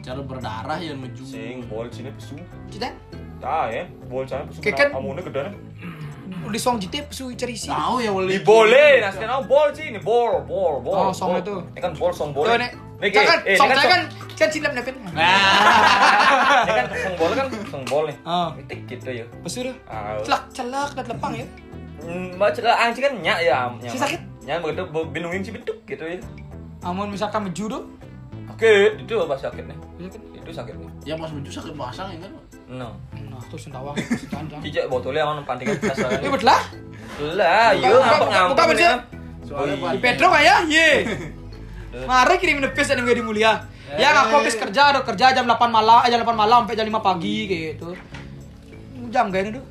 Cara 0.00 0.18
berdarah 0.18 0.78
ya 0.78 0.92
meju. 0.92 1.22
Sing 1.22 1.62
bol 1.64 1.86
sini 1.86 2.10
pesu. 2.10 2.34
Cita. 2.66 2.90
Tah 3.38 3.66
ya, 3.68 3.86
bol 4.06 4.24
sana 4.24 4.44
pesu. 4.44 4.58
Kayak 4.58 4.76
kan- 4.82 4.92
Amunnya 4.94 5.22
gede 5.22 5.40
nih. 5.46 5.54
Di 6.42 6.58
song 6.58 6.76
jite 6.76 7.04
pesu 7.04 7.30
cari 7.32 7.52
isi. 7.52 7.68
Tahu 7.68 8.00
ya 8.00 8.10
boleh. 8.10 8.28
Di 8.28 8.40
boleh, 8.40 8.92
nasi 9.00 9.20
tahu 9.20 9.42
bol 9.46 9.68
sih 9.70 9.88
ini 9.88 10.00
bol, 10.00 10.42
bol, 10.42 10.80
bol. 10.80 11.08
Oh, 11.08 11.12
song 11.12 11.32
bol. 11.32 11.38
itu. 11.38 11.54
Ini 11.70 11.80
kan 11.80 11.92
bol, 11.94 12.10
song 12.10 12.30
bol. 12.32 12.44
Tuh 12.44 12.56
nih. 12.56 12.70
Nih, 12.98 13.10
Kan 13.10 13.42
eh, 13.42 13.54
song 13.54 13.66
ini 13.66 13.74
saya 13.74 13.82
song- 13.82 13.92
kan 13.92 14.02
kan 14.32 14.48
cilap 14.48 14.72
nepin. 14.72 14.94
Ini 14.96 15.18
kan 16.68 16.86
song 16.92 17.14
bol 17.16 17.32
kan 17.32 17.46
song 17.68 17.82
bol 17.84 18.04
nih. 18.06 18.16
Oh. 18.24 18.48
Mitik 18.54 18.80
gitu 18.88 19.10
ya. 19.12 19.24
Pesu. 19.38 19.70
Ah, 19.86 20.18
Celak 20.20 20.42
celak 20.52 20.90
dan 20.94 21.04
lepang 21.06 21.32
ya. 21.34 21.46
Hmm, 22.00 22.34
Baca 22.34 22.58
anjing 22.80 23.04
kan 23.04 23.14
nyak 23.16 23.38
ya. 23.40 23.70
nyak. 23.72 23.86
Si 23.88 23.98
sakit? 23.98 24.20
Nyak 24.42 24.58
begitu 24.60 24.82
binungin 25.08 25.40
si 25.40 25.50
bentuk 25.50 25.78
gitu 25.84 26.02
ya. 26.02 26.18
Amun 26.82 27.06
misalkan 27.08 27.46
meju 27.46 27.70
Oke, 28.62 28.78
itu 28.94 29.14
apa 29.18 29.34
sakit 29.34 29.64
nih? 29.66 29.78
Iya 29.98 30.06
kan? 30.06 30.20
Itu 30.38 30.50
sakit 30.54 30.74
nih. 30.78 30.88
Ya 31.02 31.14
pas 31.18 31.26
meju 31.28 31.50
sakit 31.50 31.74
pasang 31.74 32.14
ya 32.14 32.18
kan. 32.22 32.32
No. 32.70 32.94
Nah, 33.26 33.42
tuh 33.44 33.58
sendawang 33.58 33.90
panjang. 34.30 34.62
Cicak 34.62 34.86
botolnya 34.86 35.26
mana 35.26 35.42
pantingan 35.42 35.74
Ini 35.82 35.82
kasar. 35.82 36.08
betul 36.14 36.46
lah. 36.46 36.62
Lah, 37.34 37.74
Buka- 37.74 37.82
yo 37.82 37.90
buka- 37.90 38.06
ngapa 38.06 38.24
ngapa 38.24 38.46
buka 38.48 38.62
ini, 38.62 38.70
baju. 38.70 38.84
ah? 38.86 38.98
Soalnya 39.42 39.74
Oh, 39.74 39.82
Pak. 39.82 39.90
Di 39.90 39.98
Pedro 39.98 40.26
kayak 40.30 40.58
ye. 40.70 40.88
Mari 42.06 42.34
kirim 42.38 42.58
nepis 42.62 42.86
dan 42.86 43.02
nggak 43.02 43.18
mulia. 43.20 43.52
Ya 43.92 44.08
aku 44.16 44.38
habis 44.38 44.54
kerja, 44.54 44.94
ada 44.94 45.02
kerja 45.02 45.34
jam 45.34 45.44
8 45.44 45.58
malam, 45.68 45.98
eh, 46.00 46.08
jam 46.08 46.22
8 46.22 46.32
malam 46.32 46.62
sampai 46.62 46.78
jam 46.78 46.86
5 46.86 47.02
pagi 47.02 47.36
gitu. 47.44 47.98
Jam 49.10 49.26
kayaknya 49.28 49.58
tuh. 49.58 49.64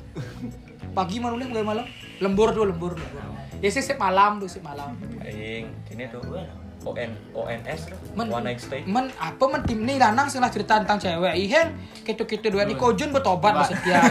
Pagi 0.92 1.16
mana 1.16 1.32
mulai 1.34 1.48
mulai 1.48 1.64
malam. 1.64 1.84
Lembur 2.20 2.52
tuh, 2.52 2.68
lembur. 2.68 2.92
lembur. 2.92 3.24
Ya 3.58 3.72
sih 3.72 3.80
malam 3.96 4.36
tuh, 4.36 4.46
sip 4.46 4.60
malam. 4.60 4.92
Aing, 5.18 5.72
ini 5.88 6.04
tuh 6.12 6.20
ON 6.82 7.10
ONS. 7.32 7.80
Men, 8.18 8.26
One 8.28 8.44
night 8.44 8.60
stay. 8.60 8.82
men 8.82 9.08
apa 9.16 9.44
men 9.46 9.62
tim 9.62 9.86
nih 9.86 9.96
lanang 10.02 10.26
sing 10.26 10.42
cerita 10.50 10.82
tentang 10.82 10.98
cewek. 10.98 11.34
Ihan 11.38 11.78
gitu-gitu 12.02 12.50
dua 12.50 12.66
ini 12.66 12.74
Jun 12.74 13.10
bertobat 13.14 13.62
bersetia. 13.62 14.02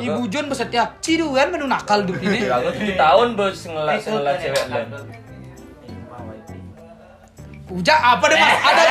Ibu 0.00 0.22
Jun 0.32 0.48
bersetia. 0.48 0.96
Ciduan 1.04 1.52
menu 1.52 1.68
nakal 1.68 2.08
tuh 2.08 2.16
ini. 2.18 2.48
Kira 2.48 2.64
tuh 2.64 2.72
tahun 2.96 3.28
bos 3.36 3.60
ngelak 3.68 4.00
ngelak 4.02 4.36
cewek 4.40 4.64
lain. 4.72 4.88
Ujak 7.68 8.00
apa 8.00 8.24
deh 8.32 8.36
mas? 8.40 8.56
Ada 8.64 8.82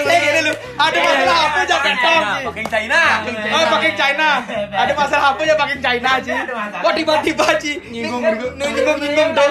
saya 0.00 0.18
gini 0.24 0.40
lu. 0.48 0.52
Ada 0.80 0.96
masalah 0.96 1.36
apa 1.44 1.58
aja 1.60 1.76
kentong? 1.84 2.22
Pakai 2.48 2.64
China. 2.72 3.00
Oh 3.52 3.64
pakai 3.68 3.92
China. 3.92 4.28
Ada 4.72 4.92
masalah 4.96 5.24
apa 5.36 5.40
ya 5.44 5.54
pakai 5.60 5.76
China 5.76 6.10
sih? 6.24 6.32
Kok 6.80 6.92
tiba-tiba 6.96 7.46
sih 7.60 7.74
nyinggung 7.92 8.24
nyinggung 8.56 8.98
nyinggung 9.04 9.30
tuh. 9.36 9.50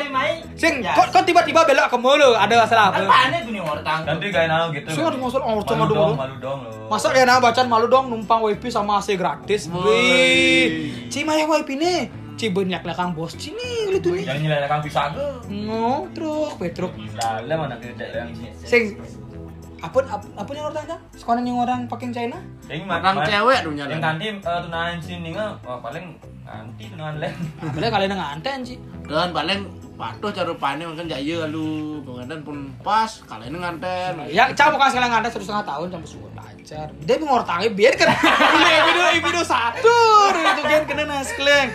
Sing, 0.58 0.82
kok 0.82 1.06
kok 1.14 1.22
tiba-tiba 1.22 1.62
belok 1.70 1.88
ke 1.94 1.98
mulu? 2.02 2.34
Ada 2.34 2.54
masalah 2.66 2.84
apa? 2.90 3.06
Apaan 3.06 3.30
itu 3.38 3.50
nih 3.54 3.62
orang 3.62 4.00
Nanti 4.10 4.26
kayak 4.34 4.48
nalo 4.50 4.66
gitu. 4.74 4.90
Sing 4.90 5.04
ada 5.06 5.18
masalah 5.22 5.46
oh 5.46 5.54
Malu 5.54 5.64
cuma 5.70 5.84
dong, 5.86 5.94
dulu. 5.94 6.14
malu 6.18 6.36
dong 6.42 6.60
lo. 6.66 6.72
Masa 6.90 7.08
ya 7.14 7.24
nah 7.30 7.38
bacaan 7.38 7.68
malu 7.70 7.86
dong 7.86 8.06
numpang 8.10 8.42
WiFi 8.42 8.70
sama 8.74 8.98
AC 8.98 9.14
gratis. 9.14 9.70
Wih. 9.70 11.10
Ci 11.14 11.22
mah 11.22 11.38
WiFi 11.38 11.74
nih. 11.78 12.23
Ci 12.44 12.52
banyak 12.52 12.84
lah 12.84 12.92
kang 12.92 13.16
bos 13.16 13.40
ci 13.40 13.56
nih 13.56 13.96
gitu 13.96 14.12
nih. 14.20 14.28
Jangan 14.28 14.42
nyilai 14.44 14.68
kang 14.68 14.84
pisah 14.84 15.16
ke. 15.16 15.48
No, 15.64 16.12
truk, 16.12 16.60
Petruk. 16.60 16.92
Dalam 17.16 17.56
mana 17.56 17.80
kita 17.80 18.04
yang 18.04 18.36
sini. 18.36 18.52
Sing 18.68 19.00
apa 19.80 20.04
apa, 20.04 20.28
apa 20.36 20.50
yang 20.52 20.68
orang 20.68 20.76
tanya? 20.84 20.98
Sekolah 21.16 21.40
yang 21.40 21.56
orang 21.64 21.88
pakai 21.88 22.12
China? 22.12 22.44
Yang 22.68 22.84
Orang 22.84 23.24
cewek 23.24 23.60
tuh 23.64 23.72
nyala. 23.72 23.92
Yang 23.96 24.02
nanti 24.04 24.26
eh, 24.28 24.60
tunangan 24.60 24.98
sini 25.00 25.28
nggak, 25.32 25.52
wah 25.64 25.80
paling 25.80 26.06
nanti 26.44 26.84
tunangan 26.92 27.16
lain. 27.24 27.36
Boleh 27.64 27.90
kalian 27.96 28.12
nganten 28.12 28.60
sih. 28.68 28.78
Dan 29.08 29.32
paling 29.32 29.60
patuh 29.96 30.30
cara 30.36 30.52
panen 30.60 30.92
makan 30.92 31.08
jaya 31.08 31.48
lu. 31.48 32.04
Pengantin 32.04 32.44
pun 32.44 32.58
pas 32.84 33.08
kalian 33.24 33.56
nganten. 33.56 34.20
Ya, 34.28 34.52
cah 34.52 34.68
bukan 34.68 34.92
sekali 34.92 35.08
nganten 35.08 35.32
satu 35.32 35.48
setengah 35.48 35.64
tahun 35.64 35.88
sampai 35.96 36.10
sudah 36.12 36.32
lancar. 36.44 36.88
Dia 37.08 37.16
mau 37.24 37.40
tangi 37.48 37.72
biar 37.72 37.96
kan. 37.96 38.12
Ini 38.60 38.76
video 38.92 39.06
video 39.32 39.44
satu 39.48 39.96
itu 40.36 40.62
kan 40.68 40.84
kena 40.84 41.04
naskleng. 41.08 41.72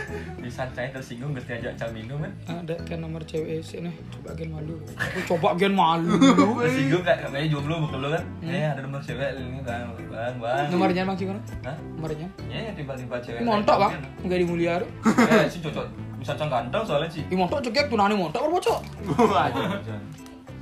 Bisa 0.48 0.64
saya 0.72 0.88
tersinggung 0.88 1.36
ketika 1.36 1.60
ajak 1.60 1.72
cak 1.76 1.90
minum 1.92 2.24
kan. 2.24 2.32
Ada 2.48 2.80
kan 2.88 3.04
nomor 3.04 3.20
cewek 3.28 3.60
sini 3.60 3.92
coba 4.08 4.32
gen 4.32 4.48
malu. 4.48 4.80
Aku 4.96 5.36
coba 5.36 5.52
gen 5.60 5.76
malu. 5.76 6.08
Tersinggung 6.64 7.04
kayak 7.04 7.28
kayaknya 7.28 7.52
jomblo 7.52 7.84
bukan 7.84 7.98
lo 8.00 8.08
kan? 8.16 8.24
Eh 8.40 8.64
ada 8.64 8.80
nomor 8.80 9.04
cewek 9.04 9.36
ini 9.36 9.60
bang, 9.60 9.92
bang, 10.08 10.34
bang. 10.40 10.64
Nomornya 10.72 11.04
bang 11.04 11.16
gimana? 11.20 11.40
Hah? 11.68 11.76
Nomornya? 12.00 12.28
Ya 12.48 12.72
tiba-tiba 12.72 13.20
cewek. 13.20 13.44
Montok 13.44 13.76
bang, 13.76 13.92
nggak 14.24 14.38
dimulia. 14.40 14.80
Eh 15.04 15.44
sih 15.52 15.60
cocok. 15.60 15.84
Bisa 16.16 16.32
cang 16.32 16.48
ganteng 16.48 16.80
soalnya 16.88 17.12
sih. 17.12 17.28
Montok 17.28 17.60
cekek 17.68 17.92
tunani 17.92 18.16
montok 18.16 18.40
apa 18.40 18.48
bocok? 18.48 18.80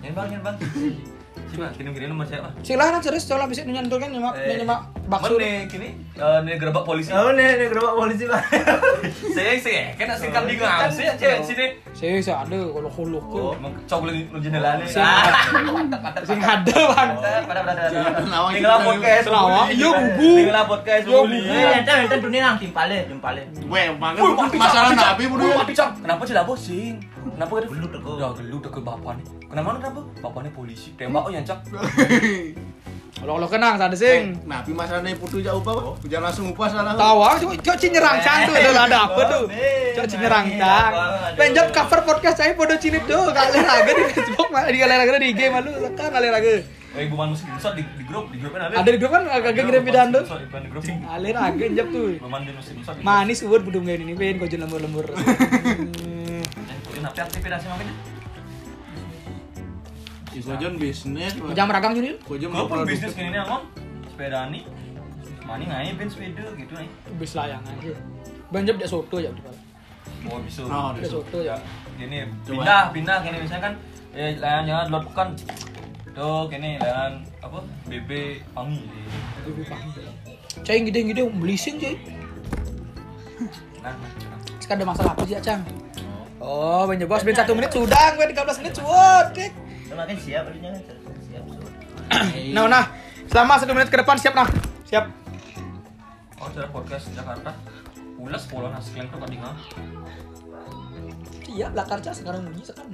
Ini 0.03 0.11
bang, 0.11 0.27
ini 0.35 0.41
bang. 0.43 0.57
Si 1.57 1.65
bang, 1.65 1.73
kirim-kirim 1.73 2.13
nomor 2.13 2.29
saya 2.29 2.45
bang. 2.45 2.53
Silah 2.61 2.85
kan 2.87 3.01
serius 3.01 3.25
kalau 3.25 3.49
bisa 3.49 3.65
nyentuh 3.65 3.97
kan 3.97 4.13
nyemak 4.13 4.37
Eh, 4.37 4.61
nyemak 4.61 4.93
bakso. 5.09 5.33
Mana 5.33 5.41
nih 5.41 5.65
kini? 5.65 5.89
Eh, 6.13 6.39
nih 6.45 6.55
gerbak 6.61 6.85
polisi. 6.85 7.09
Oh, 7.11 7.33
nih, 7.33 7.49
nih 7.57 7.67
gerobak 7.67 7.97
polisi, 7.97 8.29
Pak. 8.29 8.45
Saya 9.37 9.57
saya 9.57 9.93
kan 9.95 10.05
nak 10.07 10.19
singkat 10.19 10.43
di 10.45 10.55
ngang 10.57 10.89
sih 10.91 11.09
cewek 11.17 11.41
sini. 11.41 11.67
Saya 11.93 12.21
sih 12.21 12.29
ada 12.29 12.61
kalau 12.61 12.93
Oh, 12.93 13.21
tuh. 13.25 13.53
mau 13.57 13.73
coba 13.89 14.05
lu 14.09 14.21
lu 14.27 14.39
jendela 14.39 14.77
nih. 14.77 14.85
Sing- 14.85 15.01
Sing 16.25 16.41
ada 16.41 16.77
bang. 16.93 17.09
Pada 17.17 17.41
pada 17.49 17.61
pada. 17.65 17.83
Tinggal 18.53 18.77
gitu. 18.77 18.85
podcast. 18.85 19.25
Senawang, 19.25 19.49
bully. 19.49 19.73
iya, 19.73 19.89
bubu. 19.89 20.31
Tinggal 20.37 20.65
podcast. 20.67 21.03
Iya, 21.05 21.17
bully. 21.17 21.39
bubu. 21.41 21.57
Eh, 21.57 21.79
ente 21.81 21.93
ente 21.95 22.17
dunia 22.21 22.41
nang 22.43 22.57
timpale, 22.61 22.99
timpale. 23.07 23.43
Weh, 23.65 23.87
banget 23.97 24.21
masalah 24.53 24.91
nabi 24.93 25.25
cak. 25.73 25.89
Kenapa 26.05 26.23
sih 26.23 26.35
lah 26.37 26.45
bosing? 26.45 26.95
Kenapa 27.27 27.53
kan? 27.55 27.65
Gelut 27.67 27.93
aku. 27.93 28.11
Ya 28.17 28.29
gelut 28.35 28.65
ke 28.67 28.81
bapak 28.81 29.13
nih. 29.17 29.27
Kenapa 29.47 29.69
kenapa? 29.79 30.01
Bapaknya 30.19 30.51
polisi. 30.51 30.91
Tembak 30.99 31.23
oh 31.23 31.31
yang 31.31 31.46
cak. 31.49 31.59
Kalau 33.17 33.41
kalau 33.41 33.49
kenang 33.49 33.81
ada 33.81 33.97
sing. 33.97 34.37
Nabi 34.45 34.77
masalahnya 34.77 35.17
putu 35.17 35.41
jauh 35.41 35.65
apa? 35.65 35.97
Jangan 36.05 36.29
langsung 36.29 36.53
ah, 36.53 37.35
coba 37.41 37.55
coba 37.57 37.77
cing 37.81 37.93
nyerang 37.97 38.19
cang 38.21 38.41
tuh, 38.45 38.55
ada 38.61 38.81
ada 38.85 38.99
apa 39.09 39.21
tuh? 39.25 39.45
Cing 40.05 40.21
nyerang 40.21 40.47
cang. 40.61 40.93
Penjam 41.33 41.67
cover 41.73 42.01
podcast 42.05 42.37
saya 42.37 42.53
podo 42.53 42.77
cinit 42.77 43.09
tuh, 43.09 43.33
kalian 43.33 43.65
raga 43.65 43.93
di 43.97 44.03
Facebook, 44.13 44.49
di 44.53 44.79
kalian 44.79 44.99
raga 45.01 45.17
di 45.17 45.29
IG 45.33 45.41
malu, 45.49 45.73
kan 45.97 46.13
kalian 46.13 46.33
raga. 46.37 46.53
Eh 46.97 47.03
ibu 47.09 47.17
man 47.17 47.33
musik 47.33 47.49
di 47.49 47.83
di 47.83 48.05
grup 48.05 48.29
di 48.33 48.37
grupnya 48.37 48.69
ada. 48.69 48.85
Ada 48.85 48.89
di 48.93 48.99
grup 49.01 49.13
kan 49.17 49.25
agak 49.33 49.53
ngirim 49.65 49.83
pidan 49.85 50.09
tuh. 50.13 50.25
Sorry, 50.29 50.45
di 50.49 50.69
grup. 50.69 50.83
Kalian 50.85 51.35
raga 51.41 51.65
njap 51.73 51.89
tuh. 51.89 52.09
Manis 53.01 53.39
uwur 53.49 53.61
budung 53.65 53.89
ini, 53.89 54.13
pengen 54.13 54.45
kau 54.45 54.49
lembur-lembur. 54.49 55.07
Ini 56.93 57.01
apa 57.01 57.21
aktivitas 57.25 57.65
makanya? 57.65 58.16
Si 60.37 60.45
Kojon 60.45 60.77
bisnis. 60.77 61.33
Jam 61.57 61.73
ragang 61.73 61.97
Junil? 61.97 62.21
Kojon 62.21 62.53
Gue 62.53 62.61
mau 62.61 62.69
pun 62.69 62.85
bisnis 62.85 63.17
gini 63.17 63.33
nih 63.33 63.41
amon. 63.41 63.65
Sepeda 64.05 64.53
nih. 64.53 64.69
Mani 65.49 65.65
ngaibin 65.65 66.13
sepeda 66.13 66.45
gitu 66.61 66.77
nih. 66.77 66.91
Bis 67.17 67.33
layangan. 67.33 67.73
Banjab 68.53 68.77
dia 68.77 68.85
soto 68.85 69.17
ya, 69.17 69.33
Pak. 69.33 69.57
Oh 70.29 70.37
bisa. 70.45 70.61
Oh, 70.69 70.93
Dia 70.93 71.09
soto 71.09 71.41
ya. 71.41 71.57
Gini 71.97 72.29
pindah 72.45 72.93
pindah 72.93 73.25
gini 73.25 73.49
misalnya 73.49 73.73
kan 73.73 73.75
eh 74.13 74.37
layangnya 74.37 74.93
lot 74.93 75.09
kan 75.17 75.33
Tuh, 76.17 76.49
kini 76.49 76.81
dengan 76.81 77.21
apa? 77.45 77.61
BB 77.93 78.41
Pangi. 78.57 78.89
Cai 80.65 80.81
gede-gede 80.85 81.29
belising 81.29 81.77
cuy. 81.77 81.97
Nah, 83.85 83.93
nah. 83.93 84.11
Sekarang 84.57 84.81
ada 84.81 84.87
masalah 84.97 85.13
apa 85.13 85.29
sih, 85.29 85.37
Cang? 85.45 85.61
Oh, 86.41 86.89
banyak 86.89 87.05
bos, 87.05 87.21
ben 87.21 87.37
1 87.37 87.45
menit 87.53 87.69
sudah, 87.69 88.17
gue 88.17 88.33
13 88.33 88.61
menit 88.65 88.73
cuot. 88.81 89.27
Dek. 89.37 89.66
Makin 89.97 90.17
siap 90.21 90.45
adanya 90.53 90.71
siap. 91.25 91.45
Nah, 92.55 92.69
nah, 92.71 92.85
selama 93.27 93.59
1 93.59 93.73
menit 93.73 93.89
ke 93.91 93.99
depan 93.99 94.17
siap 94.21 94.37
nah. 94.37 94.47
Siap. 94.87 95.05
Oh, 96.39 96.49
cara 96.53 96.69
podcast 96.69 97.09
Jakarta. 97.17 97.51
Ulas 98.21 98.45
pulau 98.49 98.69
nasi 98.69 98.93
kleng 98.93 99.09
tuh 99.09 99.19
kadinga. 99.19 99.57
Siap 101.49 101.73
lah 101.73 101.85
karca 101.89 102.13
sekarang 102.13 102.45
bunyi 102.45 102.63
sekarang. 102.63 102.93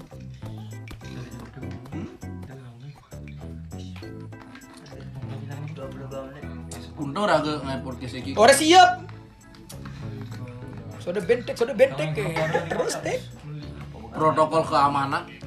Dah 7.32 7.38
ke 7.40 7.52
ngai 7.64 7.80
podcast 7.80 8.14
iki. 8.18 8.30
Ora 8.36 8.52
siap. 8.52 9.04
Sudah 11.00 11.22
bentek, 11.24 11.56
sudah 11.56 11.72
bentek 11.72 12.12
ke. 12.12 12.24
Terus 12.68 12.94
tek. 13.00 13.20
Protokol 14.12 14.62
keamanan. 14.68 15.41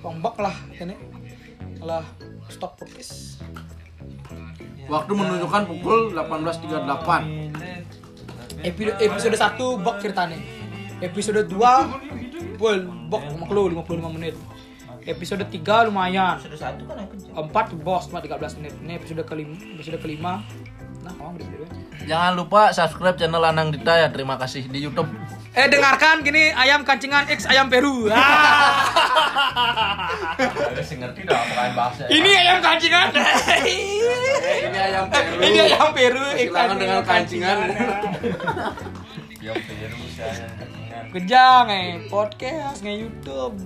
Tombak 0.00 0.36
lah 0.40 0.56
ini. 0.76 0.96
Lah 1.80 2.04
stop 2.48 2.76
podcast. 2.80 3.40
Waktu 4.90 5.12
menunjukkan 5.14 5.62
pukul 5.70 6.10
18.38. 6.16 8.60
Episode 8.60 8.96
episode 9.00 9.36
1 9.36 9.84
bok 9.84 9.96
ceritanya. 10.02 10.38
Episode 11.00 11.48
2 11.48 12.56
full 12.60 12.78
bok 13.08 13.24
maklu 13.40 13.72
55 13.72 14.16
menit. 14.16 14.36
Episode 15.08 15.48
3 15.48 15.88
lumayan. 15.88 16.36
Kan 16.36 17.00
aku. 17.00 17.16
Empat 17.32 17.72
bos 17.80 18.04
cuma 18.10 18.20
13 18.20 18.60
menit. 18.60 18.74
Ini 18.84 18.92
episode 19.00 19.24
kelima, 19.24 19.56
episode 19.78 19.98
kelima. 20.02 20.44
Nah, 21.00 21.16
beri. 21.32 21.48
Jangan 22.04 22.36
lupa 22.36 22.76
subscribe 22.76 23.16
channel 23.16 23.40
Anang 23.40 23.72
Dita 23.72 23.96
ya. 23.96 24.12
Terima 24.12 24.36
kasih 24.36 24.68
di 24.68 24.84
YouTube. 24.84 25.08
Eh 25.50 25.66
dengarkan 25.66 26.22
gini 26.22 26.54
ayam 26.54 26.86
kancingan 26.86 27.26
X 27.26 27.42
ayam 27.50 27.66
Peru. 27.66 28.06
Ah. 28.06 28.86
Ngerti 30.78 31.26
dah 31.26 31.42
pakain 31.42 31.72
bahasa. 31.74 32.06
Ini 32.06 32.30
ayam 32.46 32.58
kancingan. 32.62 33.10
Ini 33.10 34.78
ayam 34.78 35.10
Peru. 35.10 35.34
Ini 35.42 35.58
ayam 35.74 35.90
Peru. 35.90 36.22
Silakan 36.38 36.76
dengan 36.78 37.02
kancingan. 37.02 37.58
Ya 39.42 39.52
Peru 39.58 40.00
saya 40.14 40.46
kancingan. 40.54 41.04
Kejang 41.10 41.66
eh 41.66 41.98
podcast 42.06 42.86
nge 42.86 42.94
YouTube 43.02 43.58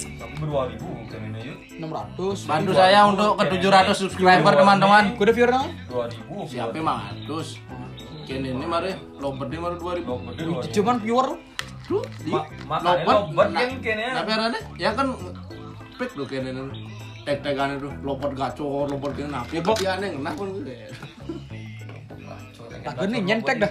Kamu 0.00 0.32
berdua 0.40 0.72
ribu 0.72 0.88
kan 1.12 1.20
ini 1.20 1.52
yuk. 1.52 1.58
600. 2.16 2.48
Bantu 2.48 2.72
saya 2.72 3.04
untuk 3.04 3.36
ke 3.36 3.44
700 3.60 3.92
subscriber 3.92 4.52
teman-teman. 4.56 5.12
Gue 5.12 5.28
udah 5.28 5.36
viewer 5.36 5.52
nang? 5.52 5.68
Dua 5.84 6.08
ribu. 6.08 6.48
Siapa 6.48 6.72
emang 6.72 7.12
Kini 8.30 8.48
ini 8.54 8.62
mari 8.62 8.94
lobet 9.18 9.48
ini 9.50 9.58
mari 9.58 9.74
2000. 9.74 10.06
Lobet 10.06 10.34
dua 10.38 10.62
ribu. 10.62 10.70
Cuman 10.70 10.96
viewer 11.02 11.28
Tuh, 11.90 12.06
di 12.22 12.30
Ma- 12.30 12.46
makanya 12.70 13.02
lobet 13.10 13.48
kan 13.50 13.70
kene. 13.82 14.04
Tapi 14.14 14.30
ada 14.30 14.58
ya 14.78 14.90
kan 14.94 15.08
pik 15.98 16.10
lo 16.14 16.24
kene 16.30 16.48
ini. 16.54 16.62
Tag-tagan 17.26 17.82
itu 17.82 17.90
lobet 18.06 18.32
gacor, 18.38 18.86
lobet 18.86 19.10
kene 19.18 19.28
napi 19.34 19.58
kepiane 19.58 20.06
ngena 20.14 20.30
pun 20.38 20.48
gitu. 20.62 20.70
Tak 22.86 22.94
gini, 23.02 23.18
nyentek 23.26 23.56
dah. 23.58 23.70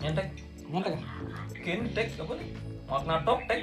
Nyentek. 0.00 0.26
Nyantai 0.70 0.90
kan? 0.96 1.02
Kini 1.60 1.92
tek 1.92 2.06
apa 2.16 2.32
nih? 2.40 2.48
Makna 2.88 3.14
tok 3.26 3.40
tek. 3.44 3.60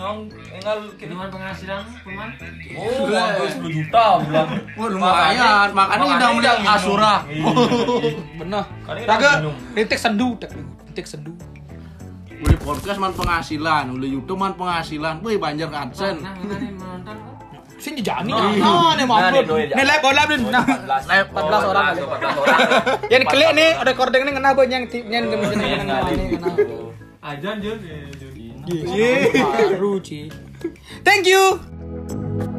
Nong 0.00 0.32
engal 0.32 0.78
kini 0.96 1.12
Dengan 1.12 1.28
penghasilan 1.28 1.82
kuman. 2.00 2.30
Oh, 2.72 3.04
hampir 3.12 3.48
10 3.52 3.78
juta 3.84 4.04
bilang. 4.24 4.48
Wah, 4.78 4.88
lumayan. 4.88 5.68
Makanya 5.76 6.04
udah 6.14 6.28
minum. 6.34 6.58
Asura. 6.64 7.14
Raga, 9.04 9.30
minum. 9.44 9.54
rintik 9.76 9.98
sendu, 10.00 10.38
rintik 10.88 11.06
sendu. 11.06 11.36
Uli 12.40 12.56
podcast 12.56 12.96
man 12.96 13.12
penghasilan, 13.12 13.92
uli 13.92 14.16
YouTube 14.16 14.40
man 14.40 14.56
penghasilan. 14.56 15.20
Wih 15.20 15.36
banjir 15.36 15.68
adsense. 15.68 16.24
Nah, 16.24 16.32
ini 16.40 16.72
menonton. 16.72 17.16
Sini 17.80 18.04
jani 18.04 18.28
nah, 18.28 18.92
nih 18.92 19.04
mampir. 19.08 19.44
Nih 19.48 19.84
live 19.88 20.04
live 20.04 20.30
nih. 20.36 20.52
Nah, 20.52 20.64
Live 21.08 21.28
14 21.32 21.70
orang. 21.72 21.84
14 21.96 22.40
orang. 22.44 22.58
Yang 23.08 23.24
klik 23.32 23.50
nih 23.56 23.68
recording 23.88 24.20
ini 24.28 24.32
kena 24.36 24.48
gue 24.52 24.64
yang 24.68 24.84
yang 25.08 25.24
yang 25.32 25.80
kena. 25.84 25.96
Ajan 27.20 27.56
Jun. 27.60 27.78
Yeah. 28.66 30.00
Ci. 30.02 30.30
Thank 31.04 31.26
you. 31.26 32.49